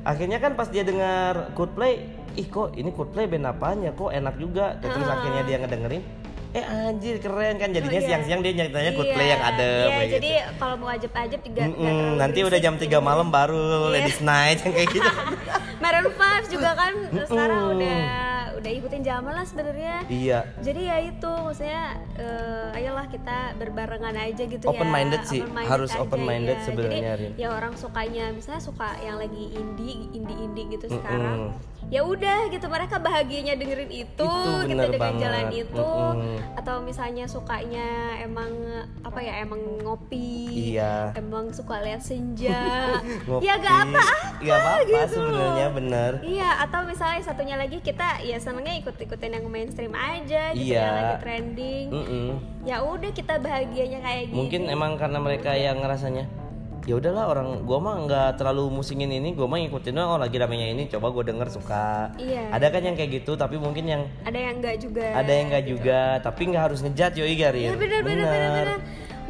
[0.00, 4.35] akhirnya kan pas dia dengar Coldplay ih kok ini Coldplay band apaan ya kok enak
[4.37, 4.74] juga?
[4.76, 6.05] Dan terus akhirnya dia ngedengerin
[6.50, 7.70] eh anjir keren kan?
[7.70, 8.09] Jadinya Oh, iya.
[8.11, 12.18] siang-siang dia nyeritanya Coldplay Iya, yang ada iya, jadi kalau mau ajeb-ajeb juga Mm-mm, terlalu
[12.18, 13.92] nanti udah jam 3 malam baru Iya.
[13.94, 15.11] Ladies Night yang kayak gitu
[15.80, 18.00] Maroon 5 juga kan sekarang udah
[18.52, 24.42] udah ikutin zaman lah sebenarnya iya jadi ya itu maksudnya eh, ayolah kita berbarengan aja
[24.44, 26.64] gitu ya Open-minded sih, harus aja, open-minded ya.
[26.64, 30.96] sebenarnya, jadi ya orang sukanya misalnya suka yang lagi indie indie indie gitu Mm-mm.
[30.98, 31.38] sekarang
[31.88, 35.18] ya udah gitu mereka bahagianya dengerin itu, Itu gitu dengan banget.
[35.18, 36.36] jalan itu Mm-mm.
[36.54, 37.88] atau misalnya sukanya
[38.20, 38.52] emang
[39.00, 41.16] apa ya emang ngopi Iya.
[41.16, 42.60] emang suka lihat senja
[43.26, 43.42] Ngopi.
[43.42, 44.06] ya gak apa-apa
[44.38, 49.44] Gak apa-apa gitu sebenarnya bener Iya, atau misalnya satunya lagi kita ya senengnya ikut-ikutin yang
[49.46, 50.80] mainstream aja gitu Iya.
[50.80, 51.87] yang lagi trending.
[51.88, 52.28] Mm-mm.
[52.62, 54.37] Ya udah kita bahagianya kayak gini.
[54.37, 56.26] mungkin emang karena mereka yang ngerasanya
[56.80, 60.37] ya udahlah orang gua mah nggak terlalu musingin ini gua mah ngikutin doang, oh lagi
[60.37, 62.50] ramenya ini coba gue denger suka Iya.
[62.50, 65.06] ada kan yang kayak gitu tapi mungkin yang ada yang enggak juga.
[65.12, 68.78] ada yang nggak juga tapi nggak harus ngejat yoi Garin Ya bener bener bener bener.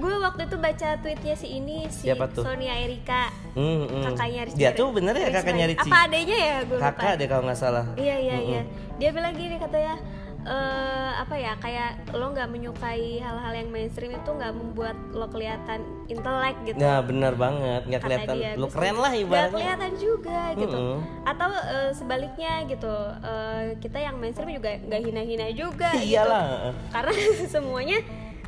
[0.00, 2.42] Gue waktu itu baca tweetnya si ini si Siapa tuh?
[2.42, 4.02] Sonia Erika Hmm, hmm.
[4.06, 4.56] kakaknya Rizky.
[4.56, 6.86] dia tuh bener ya kakaknya Rizky Apa adanya ya gue lupa.
[6.88, 8.48] kakak deh kalau nggak salah Iya iya Mm-mm.
[8.48, 8.62] iya.
[8.96, 9.94] Dia bilang gini katanya
[10.40, 15.84] eh apa ya kayak lo nggak menyukai hal-hal yang mainstream itu nggak membuat lo kelihatan
[16.06, 16.80] intelek gitu.
[16.80, 18.50] nah bener banget nggak kelihatan dia.
[18.56, 20.96] Terus keren lah nggak ibaratnya kelihatan juga gitu Mm-mm.
[21.28, 26.70] atau eh, sebaliknya gitu eh, kita yang mainstream juga nggak hina-hina juga iyalah gitu.
[26.88, 27.12] karena
[27.52, 27.98] semuanya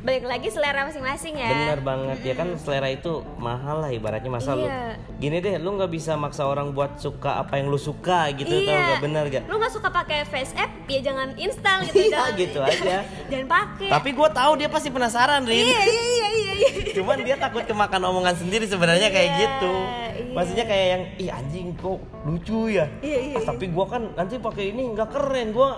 [0.03, 1.47] balik lagi selera masing-masing ya.
[1.47, 4.27] Bener banget ya kan selera itu mahal lah ibaratnya.
[4.29, 4.99] Masa lu Iya.
[5.15, 8.69] gini deh lu nggak bisa maksa orang buat suka apa yang lu suka gitu tau
[8.69, 8.87] iya.
[8.89, 12.31] gak bener gak lu nggak suka pakai face app ya jangan install gitu Iya, jangan,
[12.35, 12.97] gitu aja.
[13.25, 13.87] jangan pakai.
[13.89, 15.63] Tapi gue tahu dia pasti penasaran Rin.
[15.63, 16.69] Iya iya iya iya iya.
[16.93, 19.71] cuman dia takut kemakan omongan sendiri sebenarnya kayak Iya, gitu.
[19.71, 20.33] iya.
[20.33, 22.85] maksudnya kayak yang ih anjing kok lucu ya?
[22.99, 25.47] Iya, iya, Ah, tapi gua kan nanti pakai ini nggak keren.
[25.49, 25.69] Gua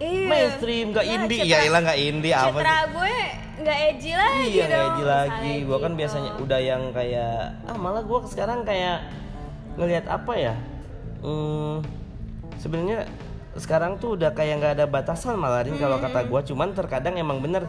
[0.00, 0.26] Iya.
[0.28, 3.14] mainstream nggak Iya, indie ya ilah nggak indie apa citra sih gue
[3.62, 5.98] nggak edgy lagi iya nggak dong, edgy lagi gua kan gitu.
[6.02, 7.34] biasanya udah yang kayak
[7.68, 8.96] ah malah gua sekarang kayak
[9.78, 10.54] ngelihat apa ya
[11.22, 11.84] hmm,
[12.58, 13.06] sebenarnya
[13.52, 17.38] sekarang tuh udah kayak nggak ada batasan malah Rin, kalau kata gua cuman terkadang emang
[17.44, 17.68] bener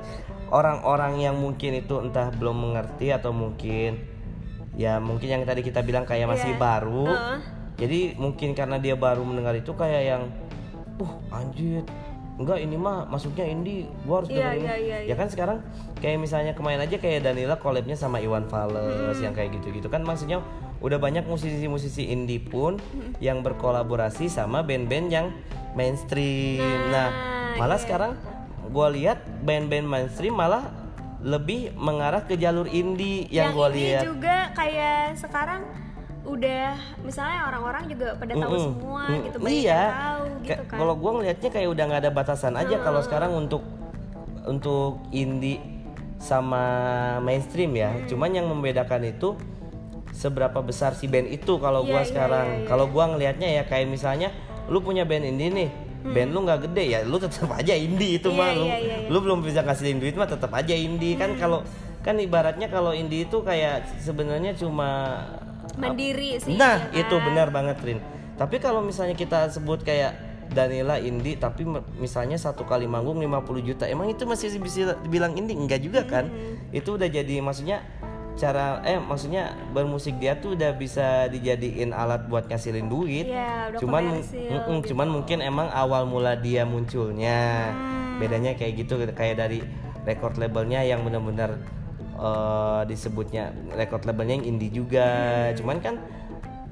[0.49, 3.99] orang-orang yang mungkin itu entah belum mengerti atau mungkin
[4.73, 6.62] ya mungkin yang tadi kita bilang kayak masih Iya.
[6.62, 7.38] baru Heeh.
[7.77, 10.23] jadi mungkin karena dia baru mendengar itu kayak yang
[10.97, 11.83] uh anjir
[12.34, 14.63] enggak ini mah masuknya indie gua harus Iya, dengerin.
[14.63, 15.58] iya, iya, ya kan sekarang
[15.98, 18.74] kayak misalnya kemarin aja kayak Danila collabnya sama Iwan Fals
[19.17, 20.41] yang kayak gitu-gitu kan maksudnya
[20.80, 22.82] udah banyak musisi-musisi indie pun
[23.19, 25.28] yang berkolaborasi sama band-band yang
[25.74, 26.60] mainstream.
[26.89, 27.10] Nah,
[27.54, 27.84] Nah, malah iya.
[27.84, 28.12] sekarang
[28.67, 30.74] gua lihat band-band mainstream malah
[31.19, 34.04] lebih mengarah ke jalur indie yang, gua ini lihat.
[34.04, 35.62] juga kayak sekarang
[36.23, 36.67] udah
[37.03, 38.63] misalnya orang-orang juga pada tahu Mm-mm.
[38.71, 39.75] semua Mm, gitu banyak iya.
[39.75, 43.31] yang tahu gitu kan Kalau gua ngelihatnya kayak udah nggak ada batasan aja kalau sekarang
[43.33, 43.63] untuk
[44.43, 45.59] untuk indie
[46.17, 46.63] sama
[47.19, 47.91] mainstream ya.
[47.91, 48.07] Hmm.
[48.07, 49.36] Cuman yang membedakan itu
[50.12, 52.47] seberapa besar si band itu kalau gua Iya, iya, sekarang.
[52.47, 52.67] iya, iya.
[52.67, 54.31] Kalau gua ngelihatnya ya kayak misalnya
[54.67, 55.69] lu punya band indie nih.
[56.03, 58.36] Band lu nggak gede ya, lu tetap aja indie itu Hmm.
[58.36, 58.65] Iya, mah lu.
[58.65, 59.09] iya, iya, iya.
[59.12, 61.63] Lu belum bisa ngasihin duit mah tetap aja indie kan kalau
[61.99, 65.19] kan ibaratnya kalau indie itu kayak sebenarnya cuma
[65.77, 67.25] mandiri sih Nah, ya itu kan?
[67.25, 67.99] benar banget, Rin.
[68.38, 71.65] Tapi kalau misalnya kita sebut kayak Danila indie tapi
[71.97, 73.83] misalnya satu kali manggung 50 juta.
[73.89, 75.57] Emang itu masih bisa dibilang indie?
[75.57, 76.29] Enggak juga kan?
[76.29, 76.69] Hmm.
[76.69, 77.81] Itu udah jadi maksudnya
[78.33, 83.29] cara eh maksudnya bermusik dia tuh udah bisa dijadiin alat buat ngasilin duit.
[83.29, 84.88] Iya, udah cuman komersil mm-mm, gitu.
[84.93, 87.69] cuman mungkin emang awal mula dia munculnya.
[87.73, 88.17] Hmm.
[88.21, 89.62] Bedanya kayak gitu kayak dari
[90.05, 91.62] record labelnya yang benar-benar
[92.15, 95.08] eh, disebutnya record labelnya yang indie juga.
[95.49, 95.56] Hmm.
[95.56, 95.95] Cuman kan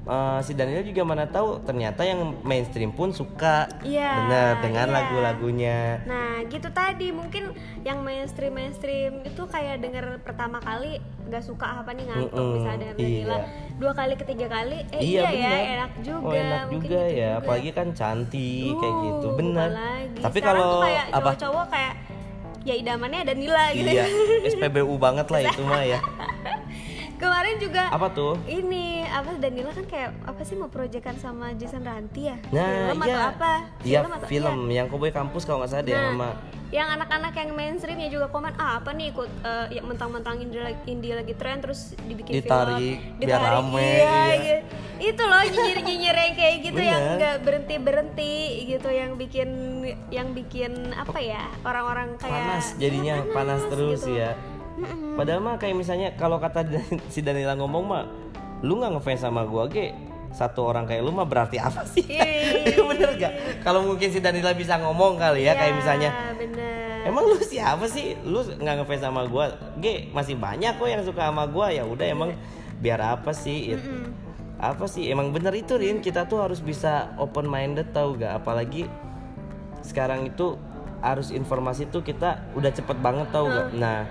[0.02, 3.70] eh, si Daniel juga mana tahu ternyata yang mainstream pun suka.
[3.82, 4.94] Iya, Bener dengan iya.
[4.94, 5.78] lagu-lagunya.
[6.04, 11.94] Nah gitu tadi mungkin yang mainstream mainstream itu kayak denger pertama kali nggak suka apa
[11.94, 13.46] nih ngantuk Mm-mm, misalnya dengan Danila iya.
[13.78, 15.62] dua kali ketiga kali eh iya, ya bener.
[15.64, 17.28] enak juga Oh, enak mungkin juga gitu ya, juga.
[17.40, 19.26] apalagi kan cantik kayak Uh, gitu.
[19.32, 19.68] Bener.
[19.70, 20.20] apalagi.
[20.20, 21.94] Tapi Sekarang kalau kayak cowok-cowok kayak
[22.62, 24.04] ya idamannya Danila gitu Iya,
[24.48, 25.98] SPBU banget lah itu mah ya.
[27.20, 28.34] kemarin juga Apa tuh?
[28.44, 32.98] ini apa Danila kan kayak apa sih mau proyekan sama Jason Ranti ya Nah, film
[33.00, 33.14] iya.
[33.14, 36.28] atau apa Iya, atau- film yang Cowboy Kampus kalau nggak salah deh Nah, sama
[36.72, 40.80] yang anak-anak yang mainstreamnya juga komen ah apa nih ikut eh, ya mentang-mentang indie lagi,
[40.88, 44.34] indie lagi tren terus dibikin Ditarik, film biar rame, iya, iya.
[44.40, 44.58] iya.
[44.96, 48.34] itu loh nyinyir nyinyir yang kayak gitu yang nggak berhenti berhenti
[48.72, 49.48] gitu yang bikin
[50.08, 54.16] yang bikin apa ya orang-orang kayak panas jadinya panas, terus gitu.
[54.16, 54.32] ya.
[55.20, 56.64] Padahal mah kayak misalnya kalau kata
[57.12, 58.08] si Danila ngomong mah,
[58.64, 59.92] lu nggak ngefans sama gua ge
[60.32, 62.04] satu orang kayak lu mah berarti apa sih?
[62.08, 62.80] Iya.
[62.90, 63.32] Bener gak?
[63.60, 68.14] Kalau mungkin si Danila bisa ngomong kali ya, kayak misalnya bener Emang lu siapa sih?
[68.22, 69.52] Lu nggak ngefans sama gua?
[69.82, 71.68] G masih banyak kok yang suka sama gua.
[71.68, 72.30] Ya udah emang
[72.80, 73.76] biar apa sih?
[73.76, 74.10] It-
[74.62, 75.10] Apa sih?
[75.10, 78.38] Emang bener itu Rin, kita tuh harus bisa open minded tau gak?
[78.38, 78.86] Apalagi
[79.82, 80.54] sekarang itu
[81.02, 83.74] arus informasi tuh kita udah cepet banget tau gak?
[83.74, 84.06] Nah,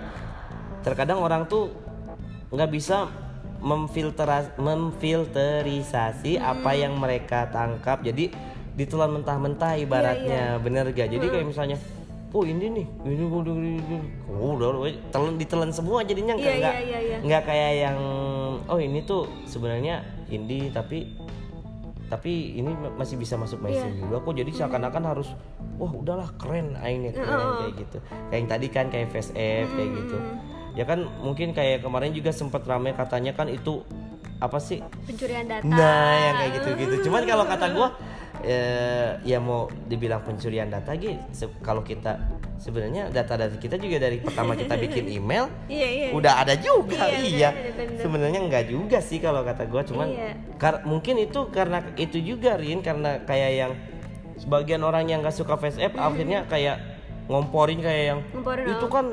[0.84, 1.71] terkadang orang tuh
[2.51, 3.07] nggak bisa
[3.62, 8.02] memfilteras memfilterisasi apa yang mereka tangkap.
[8.02, 8.34] Jadi
[8.74, 11.13] ditelan mentah-mentah ibaratnya, bener gak?
[11.13, 11.78] Jadi kayak misalnya
[12.32, 14.00] Oh ini nih, ini udah ini,
[14.32, 17.17] oh udah telan ditelan semua jadinya Iya, nggak iya, iya, iya.
[17.28, 17.97] nggak kayak yang
[18.71, 20.00] oh ini tuh sebenarnya
[20.32, 21.12] indie tapi
[22.08, 24.04] tapi ini ma- masih bisa masuk mainstream Iya.
[24.08, 24.34] juga kok.
[24.39, 25.28] Jadi seakan-akan harus
[25.76, 27.97] wah udahlah keren aingnya keren kayak gitu.
[28.00, 30.17] Kayak yang tadi kan kayak Face kayak gitu
[30.71, 33.84] ya kan mungkin kayak kemarin juga sempat rame katanya kan itu
[34.38, 34.81] apa sih?
[35.05, 35.62] Pencurian data.
[35.62, 35.77] Nah
[36.17, 36.95] yang kayak gitu-gitu.
[37.05, 37.88] Cuman kalau kata gua
[38.41, 41.21] eh, ya mau dibilang pencurian data gitu
[41.62, 42.17] kalau kita
[42.57, 47.05] sebenarnya data-data kita juga dari pertama kita bikin email iya iya udah ada juga.
[47.05, 47.49] Iya, iya,
[47.99, 50.31] sebenarnya enggak juga sih kalau kata gua cuman Iya.
[50.57, 53.71] kar- mungkin itu karena itu juga Rin karena kayak yang
[54.38, 56.81] sebagian orang yang nggak suka face app akhirnya kayak
[57.29, 59.05] ngomporin kayak yang Ngomporin itu kan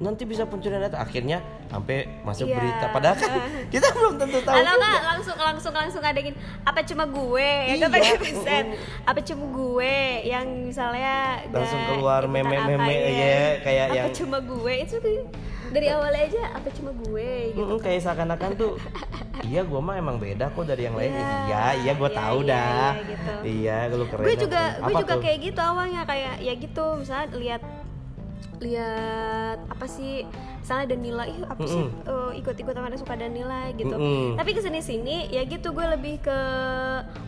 [0.00, 0.96] nanti bisa pencurian data.
[0.98, 2.56] Akhirnya sampai masuk Iya.
[2.56, 2.86] berita.
[2.88, 3.30] Padahal kan
[3.74, 4.80] kita belum tentu tahu Atau juga.
[4.80, 7.50] nggak langsung langsung langsung ada gini apa cuma gue?
[7.68, 8.24] Ya kan Iya, mm-mm.
[8.24, 8.64] pesan.
[9.04, 14.38] Apa cuma gue yang misalnya Langsung keluar ikutan meme-meme, apa, ya, kayak apa yang- cuma
[14.40, 14.74] gue?
[14.80, 15.12] Itu tuh
[15.70, 17.30] dari awal aja apa cuma gue?
[17.52, 18.74] Gitu Mm-mm, kayak seakan-akan tuh
[19.40, 21.12] iya gua mah emang beda kok dari yang lain.
[21.12, 22.90] Iya, iya iya gua iya, tahu iya, dah.
[22.90, 23.32] iya, gitu.
[23.46, 25.22] iya lu keren gue juga gue Apa juga tuh?
[25.22, 27.62] kayak gitu awalnya kayak ya gitu misalnya lihat
[28.60, 30.28] lihat apa sih
[30.60, 32.04] misalnya Danila ih apa sih Mm-mm.
[32.04, 34.36] eh, ikut-ikut sama suka Danila gitu Mm-mm.
[34.36, 36.38] tapi ke sini sini ya gitu gue lebih ke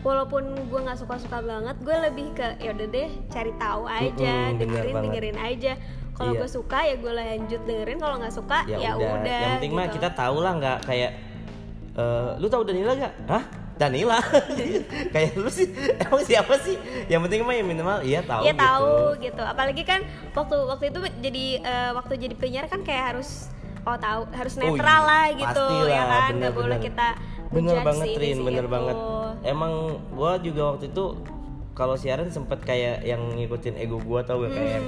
[0.05, 4.59] walaupun gue nggak suka-suka banget gue lebih ke ya udah deh cari tahu aja Mm-mm,
[4.61, 5.73] bener dengerin dengerin aja
[6.13, 6.39] kalau Iya.
[6.45, 9.25] gue suka ya gue lanjut dengerin kalau nggak suka ya, ya, udah.
[9.25, 9.95] yang penting mah gitu.
[9.97, 11.11] kita tahu lah nggak kayak
[11.97, 13.13] eh, lu tahu Danila gak?
[13.25, 13.43] Hah?
[13.73, 14.19] Danila?
[15.13, 16.77] kayak lu sih emang siapa sih?
[17.07, 18.63] Yang penting mah ya minimal iya tahu Iya gitu.
[18.63, 19.43] tahu gitu.
[19.43, 19.99] Apalagi kan
[20.31, 23.49] waktu waktu itu jadi eh, waktu jadi penyiar kan kayak harus
[23.83, 25.09] oh tahu harus Oh, netral iya.
[25.09, 27.07] lah gitu Pastilah, ya kan bener, nggak boleh kita
[27.53, 28.71] bener banget si ini, Rin si bener itu.
[28.71, 28.97] banget
[29.43, 29.73] emang
[30.09, 31.05] gua juga waktu itu
[31.73, 34.87] kalau siaran sempet kayak yang ngikutin ego gua tau gak kayak yang,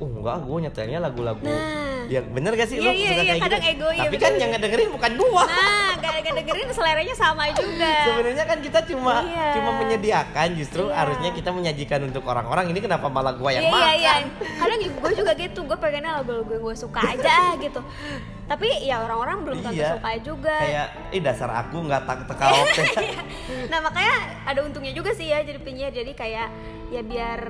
[0.00, 1.44] oh enggak gua nyetelnya lagu-lagu.
[1.44, 1.88] Nah.
[2.10, 4.10] yang bener gak sih Iya, lu iya, suka iya, kayak kadang gitu ego, iya, tapi
[4.10, 4.24] bener.
[4.26, 7.92] kan yang ngedengerin bukan gua Nah, gak gak dengerin seleranya sama juga.
[8.10, 9.46] sebenarnya kan kita cuma Iya.
[9.54, 10.94] cuma menyediakan justru Iya.
[10.96, 14.26] harusnya kita menyajikan untuk orang-orang ini kenapa malah gua yang Iya makan iya iya.
[14.58, 17.80] Kadang gue juga gitu, gue pengennya lagu-lagu yang gue suka aja gitu.
[18.50, 19.94] Tapi ya orang-orang belum tentu Iya.
[19.94, 20.56] suka juga.
[20.58, 22.82] kayak ih dasar aku nggak tak teka oke
[23.70, 26.48] nah makanya ada untungnya juga sih ya jadi penyiar jadi kayak
[26.90, 27.40] ya biar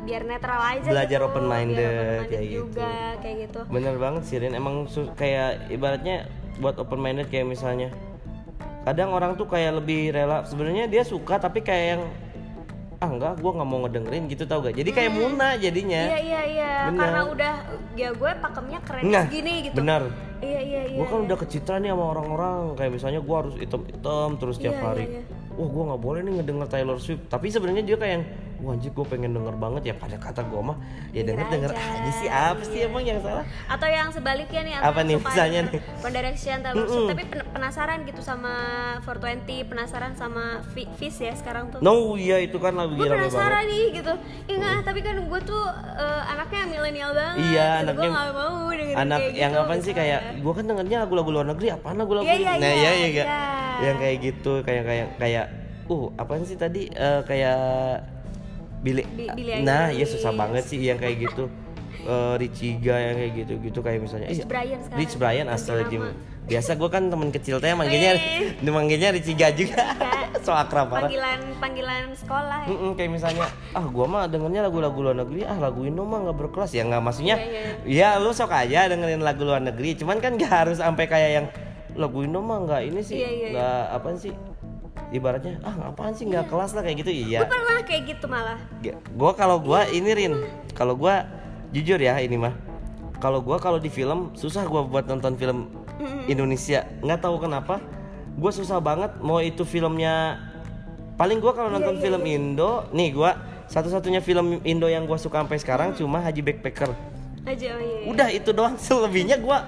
[0.00, 1.28] biar netral aja Belajar gitu.
[1.28, 2.58] open-minded, Biar open-minded kayak gitu.
[2.62, 3.60] juga kayak gitu.
[3.66, 4.54] Bener banget sih Rin.
[4.54, 6.16] Emang kayak ibaratnya
[6.56, 7.90] buat open minded kayak misalnya
[8.82, 10.46] kadang orang tuh kayak lebih rela.
[10.46, 12.02] Sebenarnya dia suka tapi kayak yang
[12.96, 16.00] ah enggak gua nggak mau ngedengerin gitu tau gak jadi kayak muna jadinya.
[16.06, 16.72] Iya iya iya.
[16.86, 17.00] Bener.
[17.02, 17.54] karena udah
[17.92, 19.76] ya gue pakemnya keren nah segini gitu.
[19.76, 20.02] benar
[20.42, 22.60] iya iya iya gua kan udah kecitraan nih sama orang-orang.
[22.76, 25.04] Kayak misalnya gua harus hitam-hitam terus tiap Iya, iya, hari.
[25.06, 25.22] iya.
[25.56, 27.26] Wah gua nggak boleh nih ngedenger Taylor Swift.
[27.26, 28.24] Tapi sebenarnya dia kayak yang
[28.58, 29.94] wah anjir gua pengen denger banget ya.
[29.94, 30.76] Pada kata gua mah
[31.10, 32.28] ya Denger denger denger aja, sih.
[32.28, 33.44] Apa sih emang yang salah?
[33.66, 35.82] Atau yang sebaliknya nih Apa nih, misalnya denger nih?
[36.00, 36.92] One Direction Taylor Swift.
[36.94, 37.10] Mm-mm.
[37.10, 38.52] tapi pen- penasaran gitu sama
[39.02, 41.80] 420 penasaran sama Fi- Fizz ya sekarang tuh.
[41.80, 43.70] No iya itu kan lagi gue penasaran banget.
[43.70, 44.12] nih gitu.
[44.46, 45.64] Ya nggak tapi kan gue tuh
[45.94, 47.80] eh, anaknya milenial banget Iya, gitu.
[47.82, 50.96] anaknya- gue nggak mau dengerin anak kayak yang gitu, apa sih kayak gua kan dengernya
[51.00, 52.42] lagu-lagu luar negeri apaan lagu-lagu Iya, ini?
[52.42, 53.24] iya, nah iya, iya iya, iya.
[53.82, 55.45] yang kayak gitu kayak kayak kayak
[55.86, 56.90] uh apaan sih tadi?
[56.90, 57.60] Eh, kayak
[58.82, 59.02] Billy.
[59.14, 61.50] Bi- Billie nah iya susah banget sih yang kayak gitu.
[62.06, 64.30] Eh, Richie Ga yang kayak gitu gitu kayak misalnya.
[64.30, 65.00] Rich iya, Brian sekarang.
[65.02, 68.22] Rich Brian Astagfirullahaladzim biasa gue kan temen kecil teh manggilnya
[68.78, 69.82] manggilnya Richie Ga juga.
[69.82, 70.38] Iya.
[70.46, 72.60] so akrab parah panggilan panggilan sekolah.
[72.62, 72.70] Ya.
[72.70, 75.42] Mm-mm, kayak misalnya ah gua mah dengernya lagu-lagu luar negeri.
[75.42, 76.70] Ah lagu Indo mah nggak berkelas.
[76.70, 77.36] Ya nggak maksudnya
[77.86, 79.98] Iya, ya lu sok aja dengerin lagu luar negeri.
[79.98, 81.46] Cuman kan nggak harus sampai kayak yang
[81.98, 84.32] lagu Indo mah nggak ini sih Iya, iya, nggak apa sih
[85.14, 87.42] ibaratnya ah apaan sih nggak kelas lah kayak gitu iya.
[87.44, 88.58] Gue pernah kayak gitu malah.
[88.82, 90.34] G- gua kalau gua ini Rin
[90.74, 91.26] kalau gua
[91.70, 92.54] jujur ya ini mah
[93.22, 95.70] kalau gua kalau di film susah gua buat nonton film
[96.26, 96.84] Indonesia.
[97.00, 97.78] Nggak tahu kenapa
[98.34, 100.42] gua susah banget mau itu filmnya
[101.14, 103.38] paling gua kalau nonton film Indo nih gua
[103.70, 106.90] satu-satunya film Indo yang gua suka sampai sekarang cuma Haji Backpacker.
[107.46, 108.10] Aja oh iya, iya.
[108.10, 109.62] udah itu doang selebihnya gua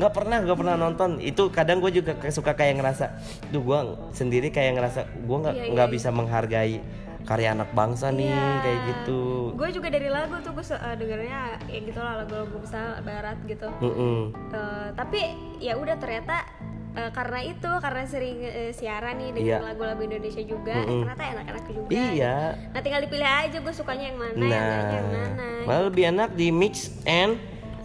[0.00, 3.04] nggak pernah nggak pernah nonton itu kadang gue juga suka kayak ngerasa
[3.46, 3.78] tuh gua
[4.10, 5.94] sendiri kayak ngerasa gua nggak Iya, iya, nggak iya.
[5.94, 6.74] bisa menghargai
[7.20, 8.48] karya anak bangsa nih Iya.
[8.58, 9.20] kayak gitu
[9.52, 10.64] gue juga dari lagu tuh gue
[10.96, 14.32] dengernya ya gitu lah lagu-lagu besar barat gitu Mm-mm.
[14.48, 15.20] Eh, tapi
[15.58, 16.48] ya udah ternyata
[16.90, 21.00] eh, karena itu karena sering eh, siaran nih dengan lagu-lagu Indonesia juga eh, Mm-mm.
[21.04, 22.36] ternyata enak-enak juga Iya.
[22.68, 26.30] nah tinggal dipilih aja gue sukanya yang mana yang Nah, yang mana malah lebih enak
[26.32, 26.74] di mix
[27.04, 27.36] and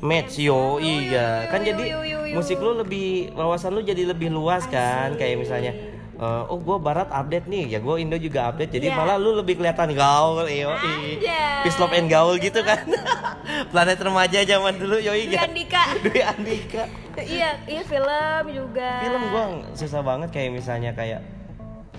[0.06, 1.50] match yo, iya.
[1.50, 1.84] Kan jadi
[2.32, 5.74] musik lu lebih wawasan lu jadi lebih luas kan, kayak misalnya
[6.16, 8.96] eh, oh gue barat update nih, ya gue Indo juga update, jadi Iya.
[8.96, 11.20] malah lu lebih kelihatan gaul, yo, Anjay.
[11.64, 12.88] peace love and gaul gitu kan,
[13.72, 15.44] planet remaja zaman dulu, yo Dwi iya.
[15.44, 15.84] Andika.
[16.08, 16.84] Dwi Andika.
[17.20, 19.04] iya iya film juga.
[19.04, 19.44] Film gua
[19.74, 21.20] susah banget kayak misalnya kayak,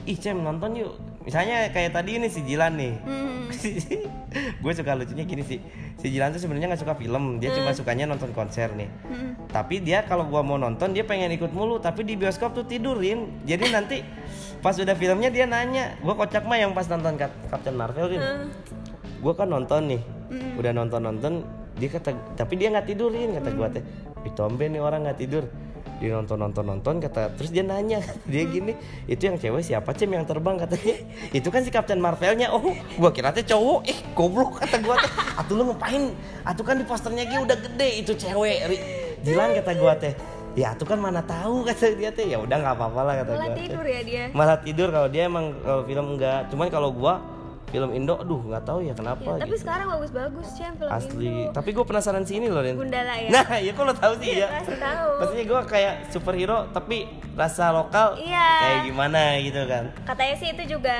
[0.04, 3.52] ih cem nonton yuk, misalnya kayak tadi ini si Jilan nih, Hmm.
[4.62, 5.60] gue suka lucunya gini sih
[5.96, 8.88] si Jilan tuh sebenarnya nggak suka film dia cuma sukanya nonton konser nih.
[9.08, 9.32] Hmm.
[9.48, 13.32] tapi dia kalau gua mau nonton dia pengen ikut mulu tapi di bioskop tuh tidurin.
[13.42, 14.04] Jadi nanti
[14.60, 18.20] pas udah filmnya dia nanya gua kocak mah yang pas nonton Cap- Captain Marvel Rin
[18.20, 18.48] Hmm.
[19.20, 20.00] gua kan nonton nih
[20.60, 21.32] udah nonton nonton
[21.76, 23.84] dia kata tapi dia nggak tidurin kata gua teh.
[24.20, 25.48] Ditombe nih orang nggak tidur
[25.96, 28.76] dia nonton nonton nonton kata terus dia nanya dia gini
[29.08, 30.56] itu yang cewek siapa cem yang terbang?
[30.56, 30.96] katanya.
[31.30, 32.50] Itu kan si Captain Marvelnya.
[32.50, 32.62] Oh
[32.98, 33.80] gua kira teh cowok.
[33.86, 35.12] Eh goblok kata gua teh.
[35.36, 36.02] Atuh lu ngapain?
[36.42, 38.58] Atuh kan di posternya dia udah gede itu cewek.
[39.22, 40.14] Jilan kata gua teh.
[40.56, 42.26] Ya atuh kan mana tahu kata dia teh.
[42.26, 44.24] Ya udah nggak apa-apa lah kata malah gua tidur ya dia?
[44.32, 46.40] Malah tidur kalau dia emang kalau film enggak.
[46.48, 47.14] Cuman kalau gua
[47.66, 49.62] film Indo aduh nggak tahu ya kenapa Ya, tapi gitu.
[49.62, 51.50] sekarang bagus-bagus sih film asli Indo.
[51.50, 54.32] tapi gue penasaran sih ini loh Ren Gundala ya nah ya kok lo tahu sih
[54.36, 56.96] ya pasti tahu maksudnya gue kayak superhero tapi
[57.32, 58.48] rasa lokal Iya.
[58.56, 60.98] kayak gimana gitu kan katanya sih itu juga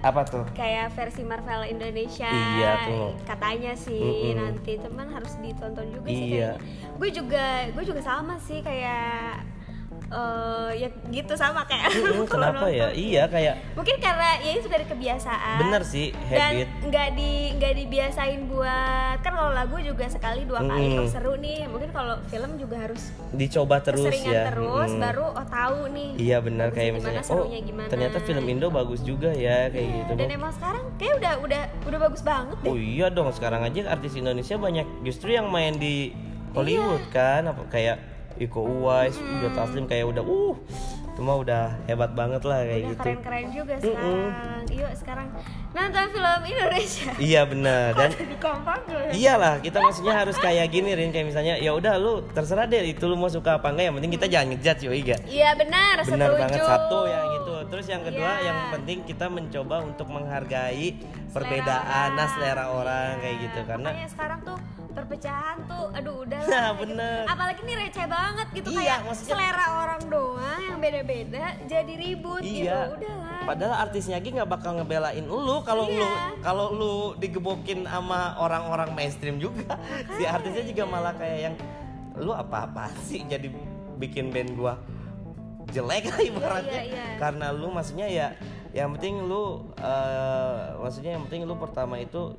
[0.00, 3.10] apa tuh kayak versi Marvel Indonesia Iya, tuh.
[3.24, 4.34] katanya sih Mm-mm.
[4.36, 6.54] nanti teman harus ditonton juga sih Iya.
[6.54, 9.46] kayaknya gue juga gue juga sama sih kayak
[10.12, 11.88] eh ya gitu sama kayak
[12.28, 12.92] kalau kenapa ya?
[12.92, 15.58] iya kayak mungkin karena ya itu dari kebiasaan.
[15.64, 16.68] Bener sih dan habit.
[16.88, 21.64] nggak di nggak dibiasain buat kan kalau lagu juga sekali dua kali oh, seru nih.
[21.68, 24.52] Mungkin kalau film juga harus dicoba terus ya.
[24.52, 25.00] terus Mm-mm.
[25.00, 27.88] baru oh tahu nih iya benar kayak gimana, misalnya oh gimana.
[27.88, 30.12] ternyata film Indo bagus juga ya kayak Iya, gitu.
[30.20, 32.70] dan emang sekarang kayak udah udah udah bagus banget deh.
[32.70, 36.12] Oh iya dong, sekarang aja artis Indonesia banyak justru yang main di
[36.52, 37.96] Hollywood kan, apa kayak
[38.34, 40.54] Iko Uwais, udah Taslim kayak udah uh,
[41.12, 43.02] itu mah udah hebat banget lah kayak udah gitu.
[43.04, 44.32] keren-keren juga sekarang.
[44.72, 45.26] Yuk sekarang
[45.70, 47.10] nonton film Indonesia.
[47.20, 47.88] Iya benar.
[47.92, 48.10] Dan
[49.12, 51.12] iyalah kita maksudnya harus kayak gini Rin.
[51.12, 54.12] Kayak misalnya ya udah lu terserah deh itu lu mau suka apa enggak yang penting
[54.14, 55.16] kita jangan ngejudge yo Iga.
[55.26, 56.40] iya benar Benar setuju.
[56.40, 57.54] banget satu yang itu.
[57.68, 58.44] Terus yang kedua Iya.
[58.44, 60.86] yang penting kita mencoba untuk menghargai
[61.28, 63.60] perbedaan nah selera orang kayak gitu.
[63.64, 64.56] Karena Makanya sekarang tuh
[64.92, 67.24] perpecahan tuh aduh udah Nah, bener.
[67.24, 72.40] apalagi ini receh banget gitu Iya, kayak maksudnya- selera orang doang yang beda-beda jadi ribut
[72.40, 72.92] gitu Iya.
[72.92, 75.98] udahlah Padahal artisnya lagi nggak bakal ngebelain lu kalau Iya.
[75.98, 79.74] lu kalau lu digebokin sama orang-orang mainstream juga.
[80.12, 81.54] Si artisnya juga malah kayak yang
[82.14, 83.50] lu apa-apa sih jadi
[83.96, 84.78] bikin band gua
[85.68, 86.70] jelek lah ibaratnya.
[86.76, 87.04] iya, iya.
[87.18, 88.30] Karena lu maksudnya ya
[88.70, 89.42] yang penting lu
[89.74, 92.38] eh, maksudnya yang penting lu pertama itu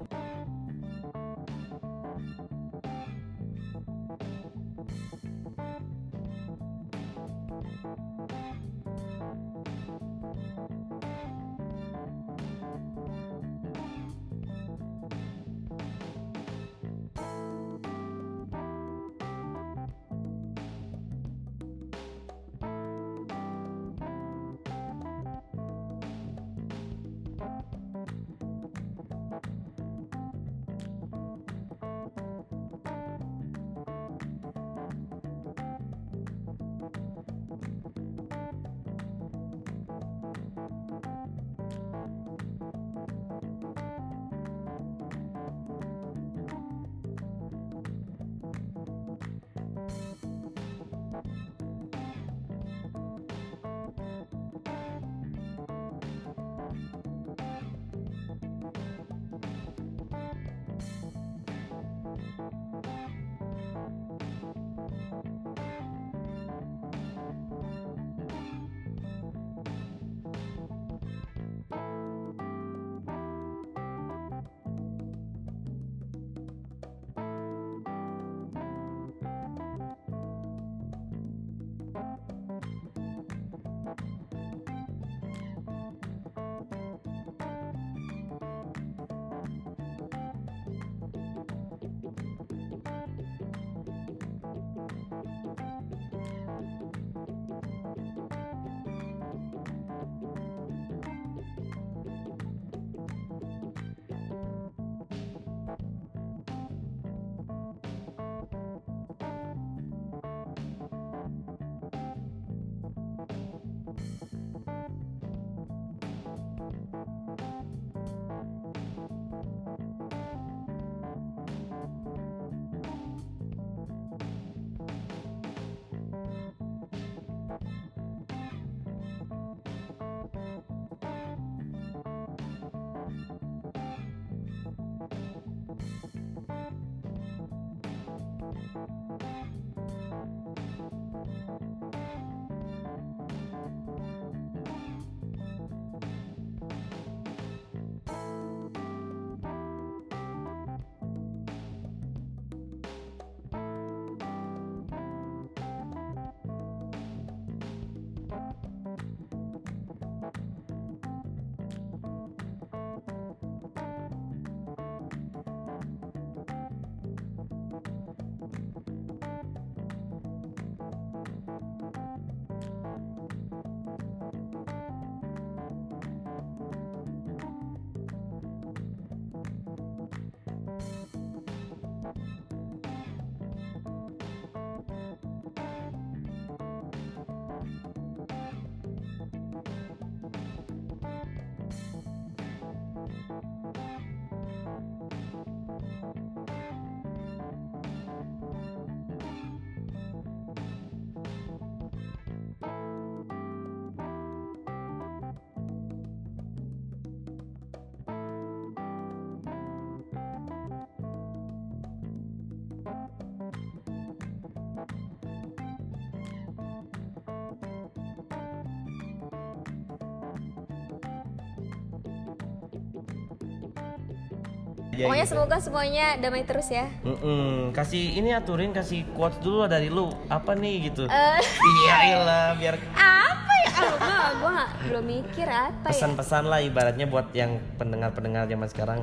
[224.94, 225.34] Ya, Pokoknya gitu.
[225.34, 226.86] semoga semuanya damai terus ya.
[227.02, 227.74] Mm-mm.
[227.74, 231.40] kasih ini aturin kasih quotes dulu dari lu apa nih gitu Eh.
[231.82, 233.70] iya lah biar Apa ya?
[233.98, 235.90] Ah, gua, belum mikir apa ya.
[235.90, 239.00] pesan-pesan lah ibaratnya buat yang pendengar-pendengar zaman sekarang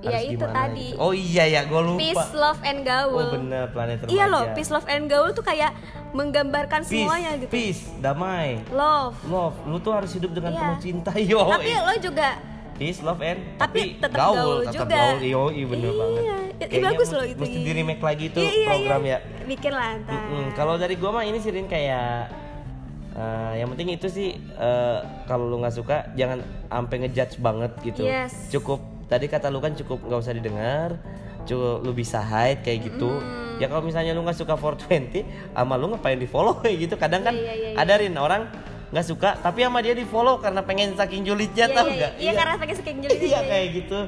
[0.00, 0.90] Ya, itu tadi.
[0.90, 0.96] gitu.
[0.98, 3.20] oh iya ya gue lupa Peace, love, and gaul.
[3.20, 5.76] oh bener planet remaja Iya loh, peace, love, and gaul tuh kayak
[6.10, 7.52] menggambarkan peace, semuanya gitu.
[7.52, 9.12] peace damai Love.
[9.24, 10.60] love lu tuh harus hidup dengan Iya.
[10.64, 12.28] penuh cinta yo Tapi lo juga
[12.80, 14.96] peace love and Tapi tetap gaul, gaul tetap juga.
[14.96, 16.00] gaul yo iya bener Iya.
[16.00, 17.38] banget Ih, Kayaknya bagus loh itu.
[17.38, 19.12] mesti di remake lagi tuh Iya, iya, program iya.
[19.12, 19.90] ya Bikin lah.
[20.00, 20.44] Mm-mm.
[20.54, 22.30] Kalau dari gua mah ini sirin kayak
[23.12, 28.02] eh, yang penting itu sih eh, kalau lu nggak suka jangan sampai ngejudge banget gitu.
[28.02, 28.48] Yes.
[28.48, 30.96] Cukup tadi kata lu kan cukup nggak usah didengar,
[31.42, 33.10] cukup lu bisa hide kayak gitu.
[33.56, 36.94] Ya kalau misalnya lu nggak suka 420, sama lu ngapain di follow kayak gitu.
[36.94, 38.46] Kadang kan Iya, iya, iya, ada rin orang
[38.90, 42.12] nggak suka tapi sama dia di follow karena pengen saking julidnya Iya, tau iya, nggak?
[42.18, 43.98] iya, karena pakai skin jeli Iya kayak gitu.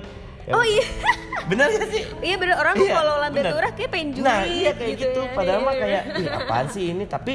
[0.43, 0.83] Ya, Oh iya.
[1.45, 2.03] Bener gak sih?
[2.19, 3.41] Iya bener orang Iya, follow Lambe.
[3.45, 5.31] Turah kayak pengen julid Nah iya kayak gitu, ya.
[5.31, 6.19] Padahal Iya, mah iya, kayak iya.
[6.19, 7.35] Ih apaan sih ini Tapi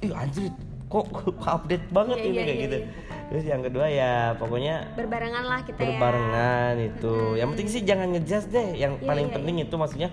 [0.00, 0.48] Ih anjir
[0.86, 1.06] Kok
[1.56, 2.88] update banget Iya, ini iya, kayak iya, gitu iya.
[3.26, 5.84] Terus yang kedua ya Pokoknya berbarengan lah kita ya.
[5.86, 10.08] berbarengan itu Yang penting sih jangan ngejudge deh Yang Iya, paling iya, penting itu maksudnya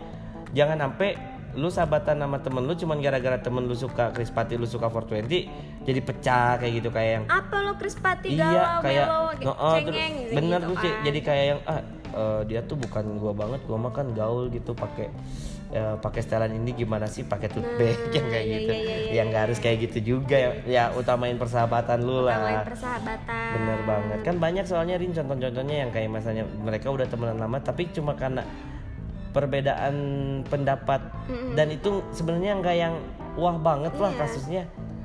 [0.51, 1.09] Jangan sampai
[1.53, 5.99] lu sahabatan sama temen lu cuman gara-gara temen lu suka Krispati lu suka 420 jadi
[6.01, 10.13] pecah kayak gitu kayak yang Apa lo Krispati iya galau kayak melo Nah, terus cengeng
[10.17, 11.03] gitu bener gitu tuh sih kan.
[11.03, 11.79] jadi kayak yang ah
[12.13, 15.07] eh, dia tuh bukan gua banget gua mah kan gaul gitu pakai
[15.73, 18.73] ya, pakai setelan ini gimana sih pakai tote bag yang kayak iya, gitu.
[18.73, 22.37] iya, iya, iya, yang nggak harus kayak gitu juga ya, ya utamain persahabatan lu lah.
[22.37, 23.47] Utamain persahabatan.
[23.57, 24.19] bener banget.
[24.21, 28.45] Kan banyak soalnya Rin contoh-contohnya yang kayak misalnya mereka udah temenan lama tapi cuma karena
[29.33, 29.95] perbedaan
[30.45, 31.01] pendapat
[31.53, 32.95] dan itu sebenarnya nggak yang
[33.33, 34.19] wah banget lah Iya.
[34.19, 34.63] kasusnya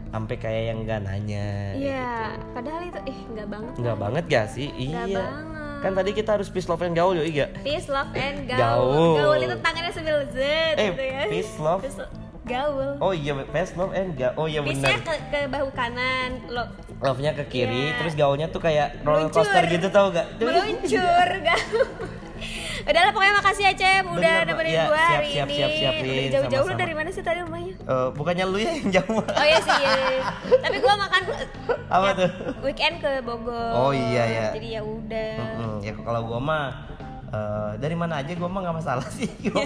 [0.08, 2.12] sampai kayak yang nggak nanya Iya,
[2.52, 3.72] padahal itu ih enggak banget.
[3.76, 4.68] Enggak banget gak sih?
[4.70, 5.18] Nggak iya.
[5.18, 5.56] banget.
[5.78, 7.46] Kan tadi kita harus peace love and gaul yuk, iya.
[7.60, 8.58] Peace, love, and gaul.
[8.58, 9.14] Gaul.
[9.16, 10.38] Gaul itu tangannya sambil Z
[10.74, 11.22] Eh, gitu ya.
[11.28, 11.80] peace, love.
[11.80, 12.00] Peace,
[12.44, 12.88] gaul.
[12.98, 14.34] Oh iya, peace love and gaul.
[14.34, 14.98] Oh iya benar.
[14.98, 16.64] ke, ke bahu kanan, lo
[16.98, 18.02] Love-nya ke kiri, Iya.
[18.02, 20.26] terus gaulnya tuh kayak roller coaster gitu tau gak?
[20.40, 21.86] meluncur gaul.
[22.88, 25.56] Udah lah pokoknya makasih ya Cem udah nemenin gua siap, hari siap, ini.
[25.60, 26.28] siap, siap, Udah Rin.
[26.32, 27.74] Jauh-jauh lu dari mana sih tadi rumahnya?
[27.76, 29.20] Eh, bukannya lu ya yang jauh.
[29.20, 29.92] Oh iya sih, iya.
[29.92, 30.22] iya.
[30.64, 31.22] tapi gua makan
[31.88, 32.30] Apa ya, tuh?
[32.64, 33.72] Weekend ke Bogor.
[33.76, 34.46] Oh, iya, iya.
[34.56, 35.32] Jadi ya udah.
[35.36, 36.64] Mm-mm, ya kalau gua mah
[37.28, 39.64] eh, dari mana aja gua mah nggak masalah sih Gua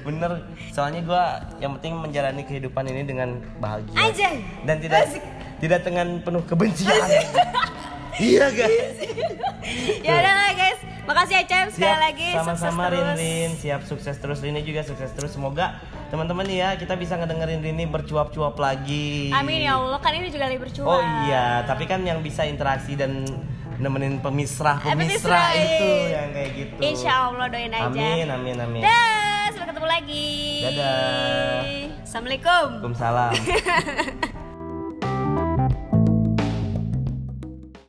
[0.00, 0.30] bener
[0.72, 4.28] soalnya gua yang penting menjalani kehidupan ini dengan bahagia Aja.
[4.64, 5.12] dan tidak
[5.60, 6.88] tidak dengan penuh kebencian
[8.18, 8.96] iya guys
[10.02, 10.78] Ya udah lah guys.
[11.02, 13.06] Makasih ya Cem sekali lagi sama-sama sukses Rin.
[13.16, 17.86] Rin siap sukses terus Rini juga sukses terus semoga teman-teman ya kita bisa ngedengerin Rini
[17.86, 20.86] bercuap-cuap lagi Amin ya Allah kan ini juga lagi berjuang.
[20.88, 23.26] oh iya tapi kan yang bisa interaksi dan
[23.78, 25.10] nemenin pemisrah Eh, pemisra
[25.42, 26.06] pemisrah, itu iya.
[26.12, 27.86] yang kayak gitu Insya Allah doain aja.
[27.88, 30.30] amin amin amin Dah, sampai ketemu lagi.
[30.62, 31.60] Dadah.
[32.04, 32.66] Assalamualaikum.
[32.76, 33.32] Waalaikumsalam